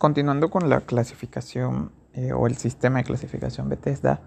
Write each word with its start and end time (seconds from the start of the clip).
Continuando 0.00 0.48
con 0.48 0.70
la 0.70 0.80
clasificación 0.80 1.92
eh, 2.14 2.32
o 2.32 2.46
el 2.46 2.56
sistema 2.56 3.00
de 3.00 3.04
clasificación 3.04 3.68
Bethesda 3.68 4.22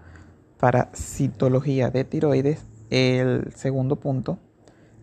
para 0.60 0.88
citología 0.94 1.90
de 1.90 2.04
tiroides, 2.04 2.64
el 2.90 3.52
segundo 3.56 3.96
punto 3.96 4.38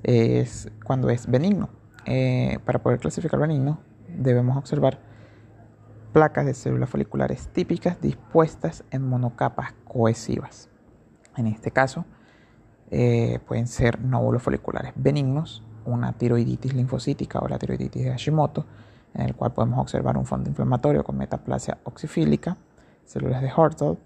es 0.02 0.71
cuando 0.86 1.10
es 1.10 1.29
benigno. 1.29 1.68
Eh, 2.05 2.57
para 2.63 2.81
poder 2.81 2.99
clasificar 2.99 3.38
benigno 3.38 3.81
debemos 4.18 4.55
observar 4.55 5.02
placas 6.14 6.46
de 6.46 6.54
células 6.54 6.90
foliculares 6.90 7.50
típicas 7.50 8.00
dispuestas 8.00 8.86
en 8.92 9.06
monocapas 9.06 9.74
cohesivas. 9.84 10.70
En 11.36 11.48
este 11.48 11.72
caso, 11.72 12.06
eh, 12.92 13.40
pueden 13.46 13.68
ser 13.68 14.00
nódulos 14.00 14.42
foliculares 14.42 14.94
benignos, 14.96 15.66
una 15.84 16.14
tiroiditis 16.14 16.74
linfocítica 16.74 17.40
o 17.40 17.50
la 17.50 17.60
tiroiditis 17.60 18.06
de 18.06 18.12
Hashimoto, 18.12 18.66
en 19.14 19.21
el 19.21 19.36
cual 19.36 19.54
podemos 19.54 19.80
observar 19.80 20.18
un 20.18 20.25
fondo 20.25 20.50
inflamatorio 20.50 21.04
con 21.04 21.18
metaplasia 21.18 21.78
oxifílica, 21.83 22.57
células 23.06 23.42
de 23.42 23.51
Hortel, 23.56 23.97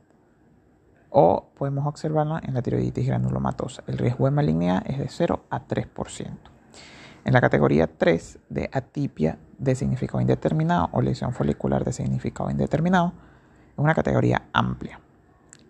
o 1.10 1.48
podemos 1.56 1.88
observarla 1.88 2.42
en 2.44 2.54
la 2.54 2.62
tiroiditis 2.62 3.08
granulomatosa. 3.08 3.84
El 3.88 3.98
riesgo 3.98 4.26
de 4.26 4.32
malignidad 4.32 4.84
es 4.86 4.98
de 4.98 5.08
0 5.08 5.46
a 5.50 5.66
3%. 5.66 6.38
En 7.24 7.34
la 7.34 7.42
categoría 7.42 7.88
3 7.88 8.40
de 8.50 8.70
atipia 8.72 9.40
de 9.58 9.76
significado 9.76 10.20
indeterminado 10.20 10.90
o 10.92 11.02
lesión 11.02 11.34
folicular 11.34 11.84
de 11.86 11.94
significado 11.94 12.52
indeterminado, 12.52 13.14
es 13.72 13.78
una 13.78 13.96
categoría 13.96 14.44
amplia. 14.54 15.00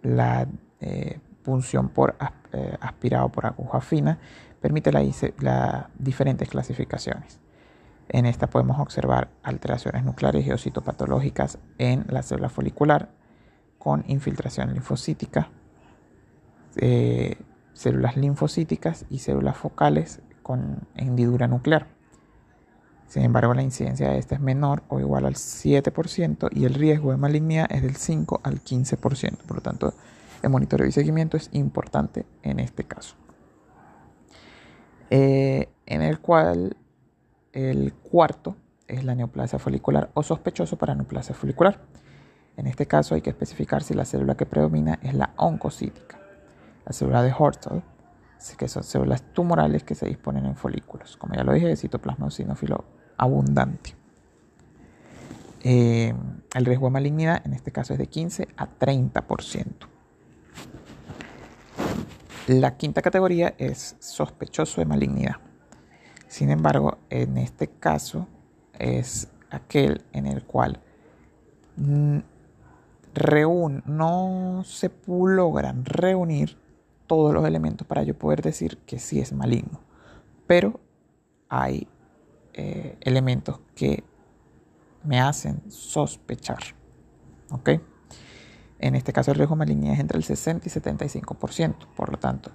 La 0.01 0.47
eh, 0.81 1.19
punción 1.43 1.89
por 1.89 2.15
eh, 2.51 2.77
aspirado 2.81 3.29
por 3.29 3.45
aguja 3.45 3.79
fina 3.81 4.17
permite 4.59 4.91
las 4.91 5.85
diferentes 5.97 6.49
clasificaciones. 6.49 7.39
En 8.09 8.25
esta 8.25 8.47
podemos 8.47 8.79
observar 8.79 9.29
alteraciones 9.43 10.03
nucleares 10.03 10.45
y 10.45 10.51
ocitopatológicas 10.51 11.57
en 11.77 12.05
la 12.09 12.21
célula 12.21 12.49
folicular 12.49 13.09
con 13.79 14.03
infiltración 14.07 14.73
linfocítica, 14.73 15.49
eh, 16.77 17.37
células 17.73 18.17
linfocíticas 18.17 19.05
y 19.09 19.19
células 19.19 19.57
focales 19.57 20.21
con 20.43 20.87
hendidura 20.95 21.47
nuclear. 21.47 21.87
Sin 23.07 23.23
embargo, 23.23 23.53
la 23.53 23.61
incidencia 23.61 24.09
de 24.09 24.17
esta 24.17 24.35
es 24.35 24.41
menor 24.41 24.83
o 24.87 24.99
igual 24.99 25.25
al 25.25 25.35
7% 25.35 26.49
y 26.51 26.65
el 26.65 26.73
riesgo 26.73 27.11
de 27.11 27.17
malignidad 27.17 27.67
es 27.69 27.83
del 27.83 27.95
5 27.95 28.41
al 28.43 28.61
15%. 28.61 29.37
Por 29.47 29.57
lo 29.57 29.61
tanto, 29.61 29.93
el 30.41 30.49
monitoreo 30.49 30.87
y 30.87 30.91
seguimiento 30.91 31.37
es 31.37 31.49
importante 31.53 32.25
en 32.43 32.59
este 32.59 32.83
caso. 32.83 33.15
Eh, 35.11 35.69
en 35.85 36.01
el 36.01 36.19
cual 36.19 36.75
el 37.55 37.93
cuarto 37.93 38.55
es 38.87 39.03
la 39.03 39.15
neoplasia 39.15 39.57
folicular 39.57 40.11
o 40.13 40.21
sospechoso 40.21 40.77
para 40.77 40.93
neoplasia 40.93 41.33
folicular. 41.33 41.79
En 42.57 42.67
este 42.67 42.85
caso 42.85 43.15
hay 43.15 43.21
que 43.21 43.31
especificar 43.31 43.81
si 43.81 43.93
la 43.93 44.05
célula 44.05 44.35
que 44.35 44.45
predomina 44.45 44.99
es 45.01 45.13
la 45.13 45.33
oncocítica, 45.37 46.19
la 46.85 46.93
célula 46.93 47.23
de 47.23 47.33
Hortel, 47.37 47.81
que 48.57 48.67
son 48.67 48.83
células 48.83 49.23
tumorales 49.33 49.83
que 49.83 49.95
se 49.95 50.05
disponen 50.05 50.45
en 50.45 50.55
folículos, 50.55 51.17
como 51.17 51.33
ya 51.33 51.43
lo 51.43 51.53
dije, 51.53 51.67
de 51.67 51.75
citoplasma 51.75 52.25
eosinófilo 52.25 52.85
abundante. 53.17 53.95
Eh, 55.63 56.13
el 56.53 56.65
riesgo 56.65 56.87
de 56.87 56.91
malignidad 56.91 57.41
en 57.43 57.53
este 57.53 57.71
caso 57.71 57.93
es 57.93 57.99
de 57.99 58.07
15 58.07 58.49
a 58.57 58.67
30%. 58.67 59.65
La 62.47 62.77
quinta 62.77 63.01
categoría 63.01 63.55
es 63.57 63.95
sospechoso 63.99 64.81
de 64.81 64.85
malignidad. 64.85 65.37
Sin 66.35 66.49
embargo, 66.49 66.97
en 67.09 67.37
este 67.37 67.69
caso 67.69 68.27
es 68.77 69.29
aquel 69.51 70.03
en 70.11 70.27
el 70.27 70.43
cual 70.43 70.81
no 71.77 72.23
se 74.65 74.91
logran 75.07 75.85
reunir 75.85 76.57
todos 77.07 77.33
los 77.33 77.45
elementos 77.45 77.87
para 77.87 78.03
yo 78.03 78.19
poder 78.19 78.41
decir 78.41 78.79
que 78.79 78.99
sí 78.99 79.21
es 79.21 79.31
maligno. 79.31 79.79
Pero 80.45 80.81
hay 81.47 81.87
eh, 82.51 82.97
elementos 82.99 83.61
que 83.73 84.03
me 85.05 85.21
hacen 85.21 85.61
sospechar. 85.71 86.59
¿Ok? 87.51 87.69
En 88.79 88.95
este 88.95 89.13
caso 89.13 89.31
el 89.31 89.37
riesgo 89.37 89.55
de 89.55 89.59
malignidad 89.59 89.93
es 89.93 89.99
entre 90.01 90.17
el 90.17 90.25
60 90.25 90.67
y 90.67 90.69
75%. 90.69 91.87
Por 91.95 92.11
lo 92.11 92.19
tanto, 92.19 92.51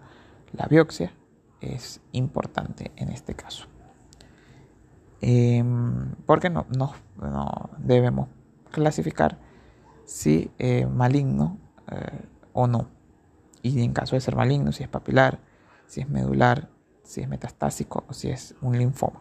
la 0.53 0.67
biopsia 0.67 1.15
es 1.63 2.03
importante 2.13 2.91
en 2.97 3.09
este 3.09 3.33
caso. 3.33 3.70
Em, 5.21 6.15
porque 6.27 6.49
no, 6.51 6.67
no, 6.77 6.95
debemos 7.79 8.29
clasificar 8.71 9.39
si 10.07 10.51
es 10.59 10.89
maligno 10.89 11.59
eh, 11.91 12.25
o 12.53 12.67
no. 12.67 12.89
Y 13.63 13.83
en 13.83 13.93
caso 13.93 14.17
de 14.17 14.21
ser 14.21 14.37
maligno, 14.37 14.73
si 14.73 14.83
es 14.83 14.89
papilar, 14.89 15.41
si 15.87 16.01
es 16.01 16.09
medular, 16.09 16.71
si 17.03 17.21
es 17.21 17.29
metastásico 17.29 18.05
o 18.09 18.15
si 18.15 18.31
es 18.31 18.55
un 18.63 18.79
linfoma. 18.79 19.21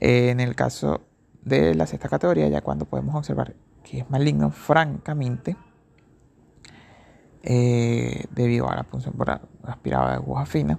en 0.00 0.40
el 0.40 0.54
caso 0.54 1.00
de 1.42 1.74
la 1.74 1.86
sexta 1.86 2.08
categoría, 2.08 2.48
ya 2.48 2.62
cuando 2.62 2.84
podemos 2.84 3.14
observar 3.14 3.54
que 3.82 4.00
es 4.00 4.10
maligno, 4.10 4.50
francamente, 4.50 5.56
eh, 7.42 8.24
debido 8.30 8.70
a 8.70 8.74
la 8.74 8.84
punción 8.84 9.14
por 9.14 9.30
aspirada 9.64 10.10
de 10.10 10.16
aguja 10.16 10.46
fina, 10.46 10.78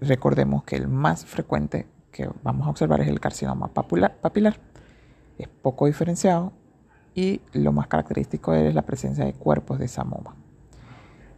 recordemos 0.00 0.64
que 0.64 0.76
el 0.76 0.88
más 0.88 1.26
frecuente 1.26 1.86
que 2.10 2.28
vamos 2.42 2.66
a 2.66 2.70
observar 2.70 3.00
es 3.00 3.08
el 3.08 3.20
carcinoma 3.20 3.68
papilar. 3.68 4.60
Es 5.38 5.48
poco 5.48 5.86
diferenciado 5.86 6.52
y 7.14 7.40
lo 7.52 7.72
más 7.72 7.86
característico 7.86 8.54
es 8.54 8.74
la 8.74 8.82
presencia 8.82 9.24
de 9.24 9.32
cuerpos 9.32 9.78
de 9.78 9.88
samoma. 9.88 10.36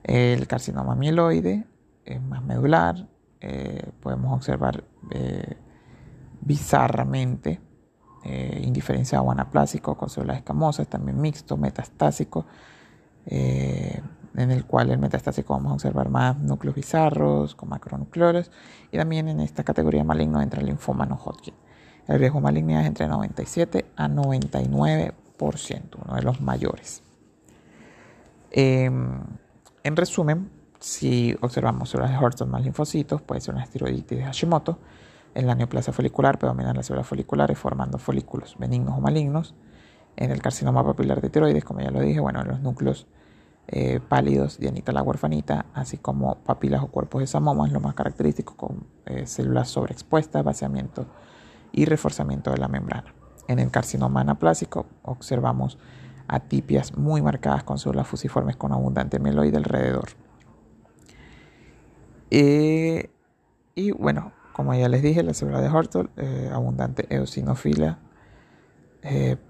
El 0.02 0.46
carcinoma 0.46 0.94
mieloide 0.94 1.64
es 2.04 2.20
más 2.20 2.42
medular, 2.42 3.06
eh, 3.40 3.90
podemos 4.00 4.34
observar 4.34 4.84
eh, 5.10 5.56
bizarramente 6.40 7.60
eh, 8.24 8.60
indiferenciado 8.64 9.30
anaplásico 9.30 9.96
con 9.96 10.08
células 10.08 10.38
escamosas, 10.38 10.88
también 10.88 11.20
mixto, 11.20 11.56
metastásico, 11.56 12.46
en 14.36 14.50
el 14.50 14.64
cual 14.64 14.90
el 14.90 14.98
metastásico 14.98 15.54
vamos 15.54 15.72
a 15.72 15.74
observar 15.74 16.08
más 16.08 16.38
núcleos 16.38 16.74
bizarros 16.74 17.54
con 17.54 17.68
macronucleoles 17.68 18.50
y 18.90 18.96
también 18.96 19.28
en 19.28 19.40
esta 19.40 19.64
categoría 19.64 20.04
maligno 20.04 20.40
entra 20.40 20.60
el 20.60 20.66
linfoma 20.66 21.06
no 21.06 21.16
Hodgkin. 21.16 21.54
El 22.08 22.18
riesgo 22.18 22.38
de 22.38 22.44
malignidad 22.44 22.82
es 22.82 22.88
entre 22.88 23.06
97 23.06 23.86
a 23.96 24.08
99%, 24.08 25.12
uno 26.04 26.14
de 26.16 26.22
los 26.22 26.40
mayores. 26.40 27.02
Em, 28.50 29.20
en 29.84 29.96
resumen, 29.96 30.50
si 30.80 31.36
observamos 31.40 31.90
células 31.90 32.10
de 32.10 32.18
Horton 32.18 32.50
más 32.50 32.62
linfocitos, 32.62 33.22
puede 33.22 33.40
ser 33.40 33.54
una 33.54 33.62
esteroiditis 33.62 34.18
de 34.18 34.24
Hashimoto. 34.24 34.78
En 35.34 35.46
la 35.46 35.54
neoplasia 35.54 35.92
folicular 35.92 36.38
predominan 36.38 36.76
las 36.76 36.86
células 36.86 37.06
foliculares 37.06 37.58
formando 37.58 37.98
folículos 37.98 38.56
benignos 38.58 38.98
o 38.98 39.00
malignos. 39.00 39.54
En 40.16 40.30
el 40.30 40.42
carcinoma 40.42 40.84
papilar 40.84 41.20
de 41.20 41.30
tiroides, 41.30 41.64
como 41.64 41.80
ya 41.80 41.90
lo 41.90 42.00
dije, 42.00 42.20
bueno, 42.20 42.42
en 42.42 42.48
los 42.48 42.60
núcleos 42.60 43.06
eh, 43.68 44.00
pálidos, 44.06 44.58
dianita 44.58 44.92
la 44.92 45.02
huerfanita, 45.02 45.66
así 45.72 45.96
como 45.96 46.34
papilas 46.36 46.82
o 46.82 46.88
cuerpos 46.88 47.20
de 47.20 47.26
samoma, 47.28 47.66
es 47.66 47.72
lo 47.72 47.80
más 47.80 47.94
característico, 47.94 48.56
con 48.56 48.86
eh, 49.06 49.26
células 49.26 49.68
sobreexpuestas, 49.68 50.44
vaciamiento 50.44 51.06
y 51.70 51.84
reforzamiento 51.84 52.50
de 52.50 52.58
la 52.58 52.68
membrana. 52.68 53.14
En 53.48 53.60
el 53.60 53.70
carcinoma 53.70 54.20
anaplásico 54.20 54.86
observamos 55.02 55.78
atipias 56.26 56.96
muy 56.96 57.22
marcadas 57.22 57.62
con 57.62 57.78
células 57.78 58.08
fusiformes 58.08 58.56
con 58.56 58.72
abundante 58.72 59.18
mieloide 59.20 59.56
alrededor. 59.56 60.08
Eh, 62.30 63.10
y 63.74 63.92
bueno, 63.92 64.32
como 64.52 64.74
ya 64.74 64.88
les 64.88 65.02
dije, 65.02 65.22
la 65.22 65.34
célula 65.34 65.60
de 65.60 65.68
Hortol, 65.68 66.10
abundante 66.52 67.06
eosinofila 67.14 68.00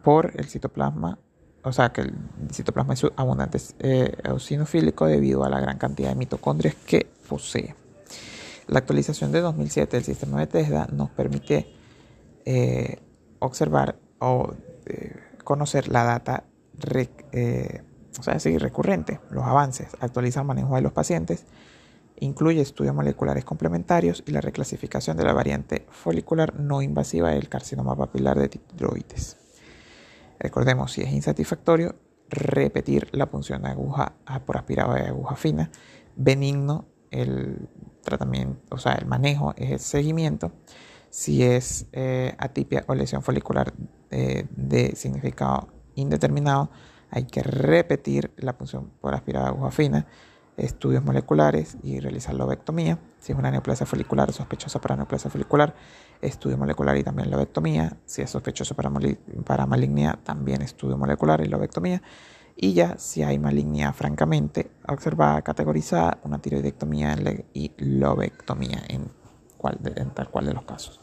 por 0.03 0.33
el 0.37 0.47
citoplasma 0.47 1.19
o 1.65 1.73
sea, 1.73 1.93
que 1.93 2.03
el 2.03 2.15
citoplasma 2.53 2.95
es 2.95 3.07
abundante 3.17 3.59
eh, 3.79 4.17
eosinofílico 4.25 5.07
debido 5.07 5.45
a 5.45 5.49
la 5.49 5.61
gran 5.61 5.79
cantidad 5.79 6.11
de 6.11 6.17
mitocondrias 6.17 6.75
que 6.75 7.07
posee. 7.29 7.75
La 8.67 8.79
actualización 8.79 9.33
de 9.33 9.41
2007 9.41 9.97
del 9.97 10.05
sistema 10.05 10.41
de 10.41 10.47
Tesla 10.47 10.89
nos 10.93 11.11
permite 11.11 11.73
eh, 12.45 12.99
observar 13.39 13.97
o 14.19 14.55
eh, 14.87 15.15
conocer 15.45 15.89
la 15.89 16.05
data 16.05 16.45
o 18.19 18.23
sea, 18.23 18.39
sí, 18.41 18.59
recurrente, 18.59 19.21
los 19.31 19.45
avances, 19.45 19.89
actualiza 20.01 20.41
el 20.41 20.47
manejo 20.47 20.75
de 20.75 20.83
los 20.83 20.93
pacientes, 20.93 21.47
incluye 22.19 22.61
estudios 22.61 22.95
moleculares 22.95 23.45
complementarios 23.45 24.23
y 24.27 24.33
la 24.33 24.41
reclasificación 24.41 25.17
de 25.17 25.25
la 25.25 25.33
variante 25.33 25.87
folicular 25.91 26.59
no 26.59 26.83
invasiva 26.83 27.31
del 27.31 27.49
carcinoma 27.49 27.97
papilar 27.97 28.39
de 28.39 28.49
tiroides. 28.49 29.42
Recordemos, 30.43 30.91
si 30.91 31.03
es 31.03 31.13
insatisfactorio, 31.13 31.95
repetir 32.29 33.09
la 33.13 33.31
punción 33.31 33.63
de 33.63 33.69
aguja 33.69 34.17
por 34.45 34.57
aspirado 34.57 34.95
de 34.95 35.07
aguja 35.07 35.37
fina. 35.37 35.71
Benigno, 36.17 36.87
el 37.13 37.69
tratamiento, 38.03 38.75
o 38.75 38.79
sea, 38.79 38.95
el 38.95 39.07
manejo 39.07 39.55
es 39.57 39.71
el 39.71 39.79
seguimiento. 39.79 40.51
Si 41.11 41.45
es 41.45 41.87
eh, 41.93 42.35
atipia 42.39 42.85
o 42.89 42.95
lesión 42.95 43.23
folicular 43.23 43.73
de 44.11 44.93
significado 44.95 45.69
indeterminado, 45.95 46.71
hay 47.09 47.25
que 47.25 47.43
repetir 47.43 48.33
la 48.37 48.59
punción 48.59 48.91
por 49.01 49.15
aspirada 49.15 49.49
aguja 49.49 49.71
fina, 49.71 50.07
estudios 50.57 51.05
moleculares 51.05 51.77
y 51.83 52.01
realizar 52.01 52.35
lobectomía. 52.35 52.99
Si 53.19 53.33
es 53.33 53.39
una 53.39 53.51
neoplasia 53.51 53.87
folicular 53.87 54.33
sospechosa 54.33 54.81
para 54.81 54.97
neoplasia 54.97 55.31
folicular, 55.31 55.75
estudio 56.21 56.59
molecular 56.59 56.97
y 56.97 57.05
también 57.05 57.31
lobectomía. 57.31 57.97
Si 58.05 58.23
es 58.23 58.31
sospechoso 58.31 58.75
para, 58.75 58.91
para 59.45 59.67
malignidad, 59.67 60.19
también 60.23 60.63
estudio 60.63 60.97
molecular 60.99 61.41
y 61.41 61.49
lobectomía. 61.49 62.03
Y 62.57 62.75
ya 62.75 62.99
si 62.99 63.23
hay 63.23 63.39
malignidad 63.39 63.95
francamente 63.95 64.71
observada, 64.87 65.43
categorizada, 65.43 66.19
una 66.23 66.39
tiroidectomía 66.39 67.17
y 67.53 67.73
lobectomía 67.79 68.83
en, 68.89 69.11
tal 70.15 70.29
cual 70.31 70.47
de 70.47 70.55
los 70.55 70.65
casos. 70.65 71.01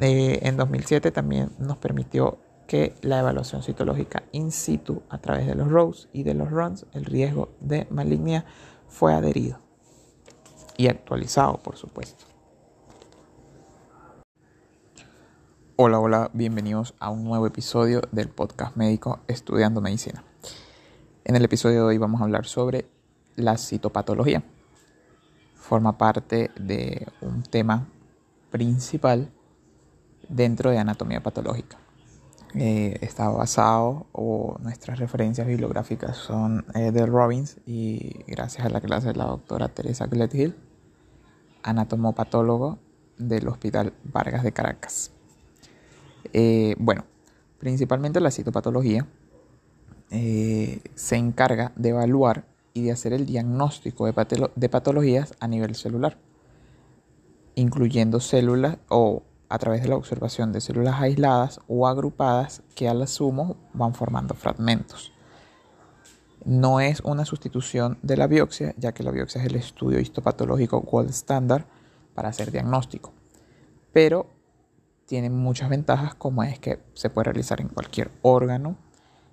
Eh, 0.00 0.40
en 0.42 0.56
2007 0.56 1.10
también 1.10 1.50
nos 1.58 1.78
permitió 1.78 2.38
que 2.66 2.94
la 3.02 3.20
evaluación 3.20 3.62
citológica 3.62 4.24
in 4.32 4.50
situ 4.50 5.02
a 5.08 5.18
través 5.18 5.46
de 5.46 5.54
los 5.54 5.68
ROWs 5.68 6.08
y 6.12 6.24
de 6.24 6.34
los 6.34 6.50
RUNs, 6.50 6.86
el 6.92 7.04
riesgo 7.04 7.50
de 7.60 7.86
malignidad 7.90 8.44
fue 8.88 9.14
adherido 9.14 9.60
y 10.76 10.88
actualizado, 10.88 11.58
por 11.58 11.76
supuesto. 11.76 12.24
Hola, 15.76 16.00
hola, 16.00 16.30
bienvenidos 16.32 16.94
a 16.98 17.10
un 17.10 17.24
nuevo 17.24 17.46
episodio 17.46 18.00
del 18.10 18.28
podcast 18.28 18.76
médico 18.76 19.20
Estudiando 19.28 19.80
Medicina. 19.80 20.24
En 21.24 21.36
el 21.36 21.44
episodio 21.44 21.80
de 21.80 21.86
hoy 21.86 21.98
vamos 21.98 22.20
a 22.20 22.24
hablar 22.24 22.46
sobre 22.46 22.88
la 23.36 23.58
citopatología. 23.58 24.42
Forma 25.54 25.98
parte 25.98 26.50
de 26.58 27.06
un 27.20 27.42
tema 27.42 27.88
principal 28.50 29.30
dentro 30.28 30.70
de 30.70 30.78
anatomía 30.78 31.22
patológica. 31.22 31.78
Eh, 32.54 32.96
está 33.02 33.28
basado 33.28 34.06
o 34.12 34.56
nuestras 34.60 34.98
referencias 34.98 35.46
bibliográficas 35.46 36.16
son 36.16 36.64
eh, 36.74 36.90
de 36.90 37.04
Robbins 37.04 37.58
y 37.66 38.24
gracias 38.26 38.64
a 38.64 38.70
la 38.70 38.80
clase 38.80 39.08
de 39.08 39.14
la 39.14 39.24
doctora 39.24 39.68
Teresa 39.68 40.06
Gledhill, 40.06 40.54
anatomopatólogo 41.62 42.78
del 43.18 43.48
Hospital 43.48 43.92
Vargas 44.04 44.42
de 44.42 44.52
Caracas. 44.52 45.10
Eh, 46.32 46.76
bueno, 46.78 47.04
principalmente 47.58 48.20
la 48.20 48.30
citopatología 48.30 49.06
se 50.08 51.16
encarga 51.16 51.72
de 51.74 51.88
evaluar 51.90 52.46
y 52.72 52.82
de 52.82 52.92
hacer 52.92 53.12
el 53.12 53.26
diagnóstico 53.26 54.06
de, 54.06 54.50
de 54.54 54.68
patologías 54.68 55.34
a 55.40 55.48
nivel 55.48 55.74
celular, 55.74 56.16
incluyendo 57.56 58.20
células 58.20 58.78
o 58.88 59.24
a 59.48 59.58
través 59.58 59.82
de 59.82 59.88
la 59.88 59.96
observación 59.96 60.52
de 60.52 60.60
células 60.60 61.00
aisladas 61.00 61.60
o 61.68 61.86
agrupadas 61.86 62.62
que 62.74 62.88
al 62.88 63.06
sumo 63.06 63.56
van 63.72 63.94
formando 63.94 64.34
fragmentos. 64.34 65.12
No 66.44 66.80
es 66.80 67.00
una 67.00 67.24
sustitución 67.24 67.98
de 68.02 68.16
la 68.16 68.26
biopsia, 68.26 68.74
ya 68.76 68.92
que 68.92 69.02
la 69.02 69.10
biopsia 69.10 69.40
es 69.40 69.48
el 69.48 69.56
estudio 69.56 69.98
histopatológico 69.98 70.80
gold 70.80 71.10
standard 71.10 71.64
para 72.14 72.28
hacer 72.28 72.50
diagnóstico, 72.50 73.12
pero 73.92 74.26
tiene 75.06 75.30
muchas 75.30 75.70
ventajas 75.70 76.14
como 76.14 76.42
es 76.42 76.58
que 76.58 76.80
se 76.94 77.10
puede 77.10 77.26
realizar 77.26 77.60
en 77.60 77.68
cualquier 77.68 78.10
órgano, 78.22 78.76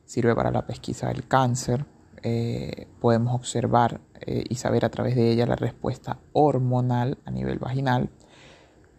sirve 0.06 0.36
para 0.36 0.52
la 0.52 0.66
pesquisa 0.66 1.08
del 1.08 1.28
cáncer, 1.28 1.86
eh, 2.22 2.88
podemos 3.02 3.36
observar 3.36 4.00
eh, 4.22 4.46
y 4.48 4.56
saber 4.56 4.86
a 4.86 4.90
través 4.90 5.16
de 5.16 5.30
ella 5.30 5.46
la 5.46 5.56
respuesta 5.56 6.20
hormonal 6.32 7.18
a 7.26 7.32
nivel 7.32 7.60
vaginal, 7.60 8.10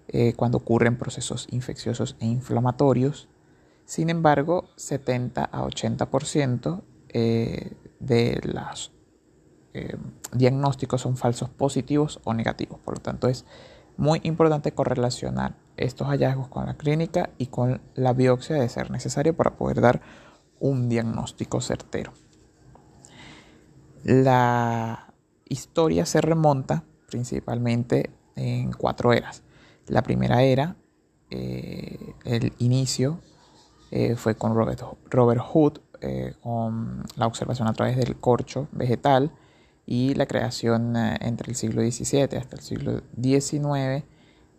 eh, 0.09 0.35
cuando 0.35 0.59
ocurren 0.59 0.99
procesos 0.99 1.47
infecciosos 1.51 2.17
e 2.21 2.27
inflamatorios. 2.27 3.29
Sin 3.85 4.11
embargo, 4.11 4.71
70 4.77 5.45
a 5.45 5.62
80% 5.62 6.83
eh, 7.09 7.73
de 8.01 8.41
los 8.45 8.93
eh, 9.73 9.97
diagnósticos 10.33 11.01
son 11.01 11.17
falsos 11.17 11.51
positivos 11.51 12.21
o 12.25 12.35
negativos. 12.35 12.79
Por 12.81 12.95
lo 12.95 13.01
tanto, 13.03 13.29
es 13.29 13.45
muy 13.97 14.21
importante 14.25 14.73
correlacionar 14.73 15.56
estos 15.77 16.09
hallazgos 16.09 16.49
con 16.49 16.67
la 16.67 16.75
clínica 16.75 17.31
y 17.39 17.47
con 17.47 17.81
la 17.95 18.12
biopsia 18.12 18.56
de 18.56 18.69
ser 18.69 18.91
necesario 18.91 19.37
para 19.37 19.56
poder 19.56 19.81
dar 19.81 20.01
un 20.61 20.89
diagnóstico 20.89 21.61
certero. 21.61 22.12
La 24.05 25.12
historia 25.47 26.06
se 26.06 26.21
remonta 26.21 26.85
principalmente 27.09 28.11
en 28.37 28.73
cuatro 28.73 29.12
eras. 29.12 29.43
La 29.86 30.02
primera 30.02 30.42
era, 30.42 30.76
eh, 31.31 32.14
el 32.25 32.52
inicio, 32.58 33.20
eh, 33.90 34.16
fue 34.16 34.34
con 34.34 34.54
Robert, 34.54 34.82
Robert 35.10 35.40
Hood, 35.40 35.78
eh, 36.00 36.34
con 36.42 37.04
la 37.16 37.26
observación 37.26 37.69
a 37.69 37.72
través 37.72 37.96
del 37.96 38.16
corcho 38.16 38.69
vegetal 38.72 39.32
y 39.86 40.14
la 40.14 40.26
creación 40.26 40.96
entre 40.96 41.50
el 41.50 41.56
siglo 41.56 41.82
XVII 41.82 42.38
hasta 42.38 42.56
el 42.56 42.62
siglo 42.62 43.02
XIX, 43.20 44.04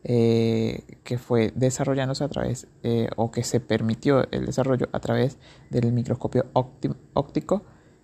que 0.04 1.18
fue 1.18 1.52
desarrollándose 1.56 2.24
a 2.24 2.28
través, 2.28 2.68
o 3.16 3.32
que 3.32 3.44
se 3.44 3.60
permitió 3.60 4.30
el 4.32 4.46
desarrollo 4.46 4.88
a 4.92 5.00
través 5.00 5.40
del 5.72 5.92
microscopio 5.92 6.46
óptico 6.54 7.64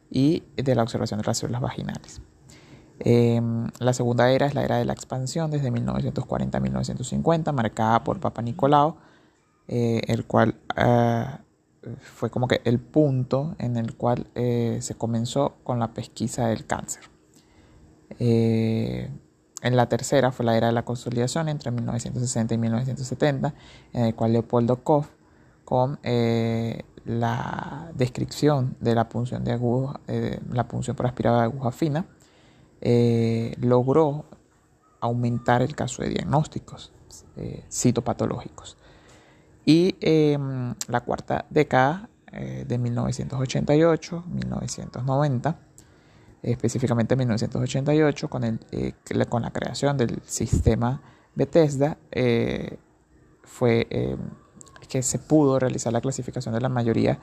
y 0.09 0.43
de 0.55 0.73
la 0.73 0.81
observación 0.81 1.19
de 1.21 1.27
las 1.27 1.37
células 1.37 1.61
vaginales. 1.61 2.21
Em, 3.03 3.67
la 3.79 3.93
segunda 3.93 4.29
era 4.31 4.45
es 4.45 4.53
la 4.53 4.63
era 4.63 4.77
de 4.77 4.85
la 4.85 4.93
expansión 4.93 5.49
desde 5.49 5.71
1940 5.71 6.57
a 6.57 6.61
1950, 6.61 7.51
marcada 7.51 8.03
por 8.03 8.19
Papa 8.19 8.41
Nicolau, 8.43 8.97
eh, 9.67 10.01
el 10.07 10.25
cual 10.25 10.55
eh, 10.75 11.25
fue 11.99 12.29
como 12.29 12.47
que 12.47 12.61
el 12.63 12.79
punto 12.79 13.55
en 13.57 13.77
el 13.77 13.95
cual 13.95 14.27
eh, 14.35 14.77
se 14.81 14.95
comenzó 14.95 15.55
con 15.63 15.79
la 15.79 15.93
pesquisa 15.93 16.47
del 16.47 16.65
cáncer. 16.65 17.03
en 18.19 19.75
la 19.77 19.87
tercera 19.87 20.31
fue 20.31 20.45
la 20.45 20.57
era 20.57 20.67
de 20.67 20.73
la 20.73 20.83
consolidación 20.85 21.49
entre 21.49 21.71
1960 21.71 22.53
y 22.53 22.57
1970, 22.57 23.53
en 23.93 24.05
el 24.05 24.15
cual 24.15 24.33
Leopoldo 24.33 24.83
Koch, 24.83 25.07
con 25.65 25.99
la 27.05 27.91
descripción 27.95 28.75
de 28.79 28.93
la 28.95 29.09
punción 29.09 29.43
de 29.43 29.53
aguja, 29.53 29.99
la 30.51 30.67
punción 30.67 30.95
por 30.95 31.05
aspirada 31.07 31.37
de 31.39 31.43
aguja 31.45 31.71
fina, 31.71 32.05
eh, 32.83 33.53
logró 33.59 34.25
aumentar 34.99 35.61
el 35.61 35.75
caso 35.75 36.01
de 36.01 36.09
diagnósticos 36.09 36.91
eh, 37.37 37.63
citopatológicos. 37.71 38.75
Y 39.65 39.95
em, 40.01 40.73
la 40.87 41.01
cuarta 41.01 41.45
década 41.51 42.09
eh, 42.31 42.65
de 42.67 42.77
1988, 42.79 44.23
1990, 44.27 45.59
específicamente 46.41 47.15
1988, 47.15 48.27
con, 48.27 48.43
el, 48.43 48.59
con 49.29 49.43
la 49.43 49.51
creación 49.51 49.95
del 49.97 50.19
sistema 50.25 51.03
Bethesda, 51.35 51.99
fue 53.43 53.87
em, 53.91 54.17
que 54.89 55.03
se 55.03 55.19
pudo 55.19 55.59
realizar 55.59 55.93
la 55.93 56.01
clasificación 56.01 56.55
de 56.55 56.61
la 56.61 56.69
mayoría 56.69 57.19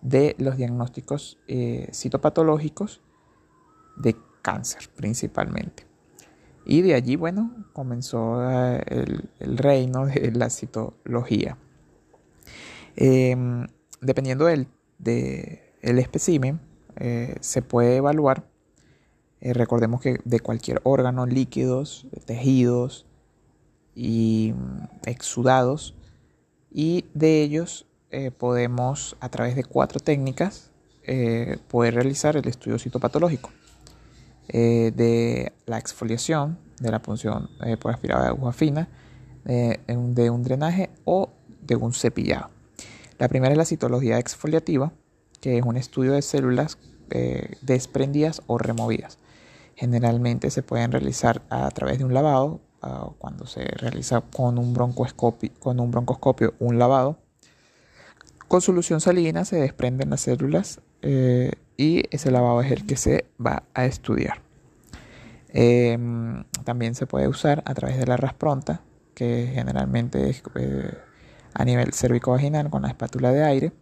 de 0.00 0.36
los 0.38 0.56
diagnósticos 0.56 1.38
citopatológicos 1.92 3.00
de 3.96 4.16
cáncer 4.42 4.90
principalmente. 4.94 5.86
Y 6.64 6.82
de 6.82 6.94
allí, 6.94 7.16
bueno, 7.16 7.50
comenzó 7.72 8.40
eh, 8.48 8.82
el, 9.40 9.58
reino 9.58 10.06
de 10.06 10.30
la 10.32 10.48
citología. 10.50 11.56
Em, 12.94 13.66
dependiendo 14.00 14.44
del 14.46 14.68
de 14.98 15.74
el 15.80 15.98
espécimen, 15.98 16.60
eh, 16.96 17.36
se 17.40 17.62
puede 17.62 17.96
evaluar, 17.96 18.44
eh, 19.40 19.52
recordemos 19.54 20.00
que 20.00 20.18
de 20.24 20.40
cualquier 20.40 20.80
órgano, 20.84 21.26
líquidos, 21.26 22.06
tejidos 22.24 23.06
y 23.96 24.54
mm, 24.54 25.08
exudados, 25.08 25.96
y 26.70 27.06
de 27.14 27.42
ellos 27.42 27.86
podemos, 28.36 29.16
a 29.20 29.30
través 29.30 29.56
de 29.56 29.64
cuatro 29.64 29.98
técnicas, 29.98 30.70
poder 31.68 31.94
realizar 31.94 32.36
el 32.36 32.46
estudio 32.46 32.78
citopatológico. 32.78 33.50
Eh, 34.54 34.92
de 34.94 35.54
la 35.64 35.78
exfoliación, 35.78 36.58
de 36.78 36.90
la 36.90 37.00
punción 37.00 37.48
eh, 37.64 37.78
por 37.78 37.90
aspirada 37.90 38.24
de 38.24 38.28
aguja 38.28 38.52
fina, 38.52 38.86
eh, 39.46 39.78
de 39.86 40.28
un 40.28 40.42
drenaje 40.42 40.90
o 41.06 41.30
de 41.62 41.74
un 41.74 41.94
cepillado. 41.94 42.50
La 43.18 43.28
primera 43.28 43.52
es 43.52 43.56
la 43.56 43.64
citología 43.64 44.18
exfoliativa, 44.18 44.92
que 45.40 45.56
es 45.56 45.64
un 45.64 45.78
estudio 45.78 46.12
de 46.12 46.20
células 46.20 46.76
desprendidas 47.60 48.40
o 48.46 48.56
removidas. 48.56 49.18
Generalmente 49.74 50.50
se 50.50 50.62
pueden 50.62 50.92
realizar 50.92 51.42
a 51.50 51.70
través 51.70 51.98
de 51.98 52.04
un 52.04 52.14
lavado, 52.14 52.60
cuando 53.18 53.46
se 53.46 53.64
realiza 53.64 54.22
con 54.22 54.58
un, 54.58 54.72
broncoscopio, 54.72 55.50
con 55.60 55.78
un 55.78 55.90
broncoscopio 55.90 56.54
un 56.58 56.78
lavado. 56.78 57.18
Con 58.48 58.62
solución 58.62 59.02
salina 59.02 59.44
se 59.44 59.56
desprenden 59.56 60.08
las 60.08 60.22
células 60.22 60.80
y 61.76 62.04
ese 62.10 62.30
lavado 62.30 62.60
es 62.60 62.70
el 62.70 62.86
que 62.86 62.96
se 62.96 63.26
va 63.44 63.64
a 63.74 63.84
estudiar. 63.84 64.42
Em, 65.48 66.44
también 66.64 66.94
se 66.94 67.06
puede 67.06 67.28
usar 67.28 67.62
a 67.66 67.74
través 67.74 67.98
de 67.98 68.06
la 68.06 68.16
raspronta, 68.16 68.80
que 69.14 69.50
generalmente 69.52 70.30
es 70.30 70.42
eh, 70.54 70.96
a 71.54 71.64
nivel 71.64 71.92
cervicovaginal 71.92 72.70
con 72.70 72.82
la 72.82 72.88
espátula 72.88 73.32
de 73.32 73.44
aire, 73.44 73.72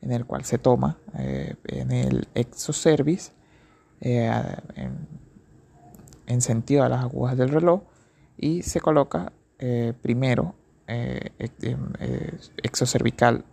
en 0.00 0.12
el 0.12 0.24
cual 0.26 0.44
se 0.44 0.58
toma 0.58 0.98
eh, 1.18 1.56
en 1.64 1.90
el 1.90 2.28
exocervis 2.34 3.32
eh, 4.00 4.30
en, 4.76 5.08
en, 6.26 6.40
sentido 6.40 6.84
a 6.84 6.88
las 6.88 7.02
agujas 7.02 7.36
del 7.36 7.48
reloj 7.48 7.82
y 8.36 8.62
se 8.62 8.80
coloca 8.80 9.32
primero 10.02 10.54
exocervical 12.62 13.44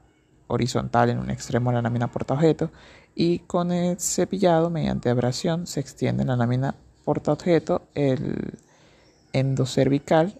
horizontal 0.45 1.09
en 1.09 1.17
un 1.17 1.31
extremo 1.31 1.71
de 1.71 1.77
la 1.77 1.81
lámina 1.81 2.11
portaobjeto 2.11 2.69
y 3.15 3.39
con 3.39 3.71
el 3.71 3.99
cepillado 3.99 4.69
mediante 4.69 5.09
abrasión 5.09 5.65
se 5.65 5.79
extiende 5.79 6.25
la 6.25 6.35
lámina 6.35 6.75
portaobjeto 7.05 7.83
el 7.95 8.57
endocervical 9.33 10.39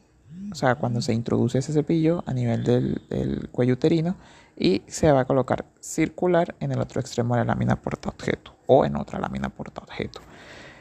o 0.51 0.55
sea, 0.55 0.75
cuando 0.75 1.01
se 1.01 1.13
introduce 1.13 1.58
ese 1.58 1.74
cepillo 1.74 2.24
a 2.25 2.34
nivel 2.34 2.63
del, 2.63 3.50
cuello 3.51 3.74
uterino 3.74 4.15
y 4.58 4.84
se 4.88 5.12
va 5.12 5.22
a 5.22 5.25
colocar 5.25 5.65
circular 5.79 6.55
en 6.60 6.72
el 6.72 6.79
otro 6.79 7.01
extremo 7.01 7.36
de 7.36 7.41
la 7.41 7.46
lámina 7.46 7.75
portaobjeto 7.82 8.55
o 8.67 8.86
en 8.86 8.96
otra 8.96 9.20
lámina 9.20 9.50
portaobjeto, 9.50 10.22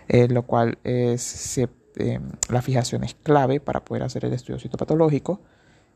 eh, 0.08 0.28
lo 0.28 0.42
cual 0.42 0.78
es, 0.84 1.58
eh, 1.58 2.20
la 2.50 2.62
fijación 2.62 3.04
es 3.04 3.14
clave 3.14 3.58
para 3.58 3.84
poder 3.84 4.04
hacer 4.04 4.24
el 4.24 4.32
estudio 4.32 4.60
citopatológico. 4.60 5.40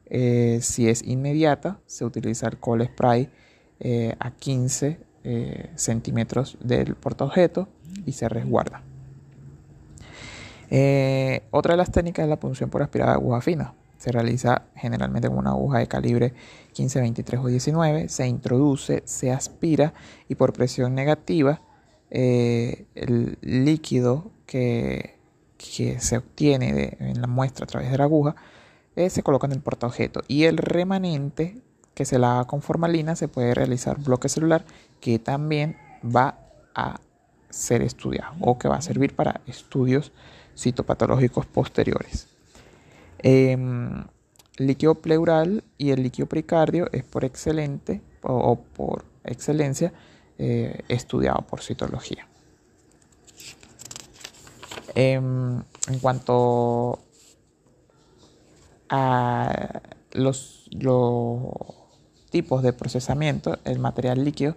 Eh, 0.07 0.59
si 0.63 0.89
es 0.89 1.03
inmediata, 1.03 1.79
se 1.87 2.05
utiliza 2.05 2.49
alcohol 2.49 2.85
spray 2.85 3.31
a 4.19 4.33
15 4.33 4.99
centímetros 5.75 6.57
del 6.61 6.95
portaobjeto 6.95 7.69
y 8.07 8.13
se 8.13 8.29
resguarda. 8.29 8.83
Eh, 10.71 11.43
otra 11.51 11.73
de 11.73 11.79
las 11.79 11.91
técnicas 11.91 12.25
es 12.25 12.29
la 12.29 12.39
punción 12.39 12.71
por 12.71 12.83
aspirada 12.83 13.13
de 13.13 13.17
aguja 13.17 13.41
fina. 13.41 13.75
Se 13.99 14.13
realiza 14.13 14.63
generalmente 14.77 15.29
con 15.29 15.39
una 15.39 15.51
aguja 15.51 15.79
de 15.79 15.89
calibre 15.89 16.35
15, 16.73 17.01
23 17.01 17.41
o 17.41 17.47
19. 17.47 18.09
Se 18.09 18.27
introduce, 18.27 19.03
se 19.07 19.33
aspira 19.33 19.95
y 20.29 20.35
por 20.35 20.53
presión 20.53 20.95
negativa 20.95 21.61
eh, 22.11 22.87
el 22.95 23.39
líquido 23.41 24.31
que, 24.47 25.17
se 25.59 26.17
obtiene 26.17 26.97
en 27.01 27.21
la 27.21 27.27
muestra 27.27 27.65
a 27.65 27.67
través 27.67 27.91
de 27.91 27.99
la 27.99 28.05
aguja 28.05 28.37
eh, 28.95 29.11
se 29.11 29.25
coloca 29.25 29.49
en 29.49 29.53
el 29.53 29.61
portaobjeto 29.61 30.23
y 30.29 30.45
el 30.45 30.57
remanente 30.57 31.61
que 31.95 32.05
se 32.05 32.21
la 32.21 32.45
con 32.47 32.63
formalina 32.63 33.17
se 33.17 33.27
puede 33.27 33.55
realizar 33.55 33.99
bloque 33.99 34.29
celular 34.29 34.65
que 35.01 35.19
también 35.19 35.77
va 36.05 36.39
a 36.75 37.01
ser 37.51 37.83
estudiado 37.83 38.35
o 38.41 38.59
que 38.59 38.69
va 38.69 38.77
a 38.77 38.83
servir 38.83 39.15
para 39.15 39.41
estudios 39.47 40.13
citopatológicos 40.57 41.47
posteriores. 41.47 42.29
Em, 43.21 44.05
líquido 44.57 44.97
pleural 44.97 45.65
y 45.77 45.91
el 45.91 46.03
líquido 46.03 46.29
pericardio 46.29 46.89
es 46.93 47.05
por 47.05 47.25
excelente 47.25 48.01
o, 48.23 48.57
por 48.57 49.05
excelencia 49.25 49.93
eh, 50.39 50.83
estudiado 50.89 51.43
por 51.43 51.63
citología. 51.63 52.27
Em, 54.95 55.63
en 55.89 55.99
cuanto 56.01 56.99
a 58.89 59.81
los, 60.13 60.69
los 60.73 61.39
tipos 62.31 62.63
de 62.63 62.73
procesamiento, 62.73 63.59
el 63.65 63.79
material 63.79 64.25
líquido 64.25 64.57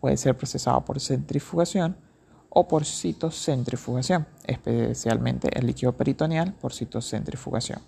puede 0.00 0.16
ser 0.16 0.36
procesado 0.36 0.84
por 0.84 1.00
centrifugación, 1.00 1.96
o 2.50 2.66
por 2.68 2.84
citocentrifugación, 2.84 4.26
especialmente 4.44 5.48
el 5.56 5.66
líquido 5.66 5.92
peritoneal 5.92 6.52
por 6.52 6.74
citocentrifugación. 6.74 7.80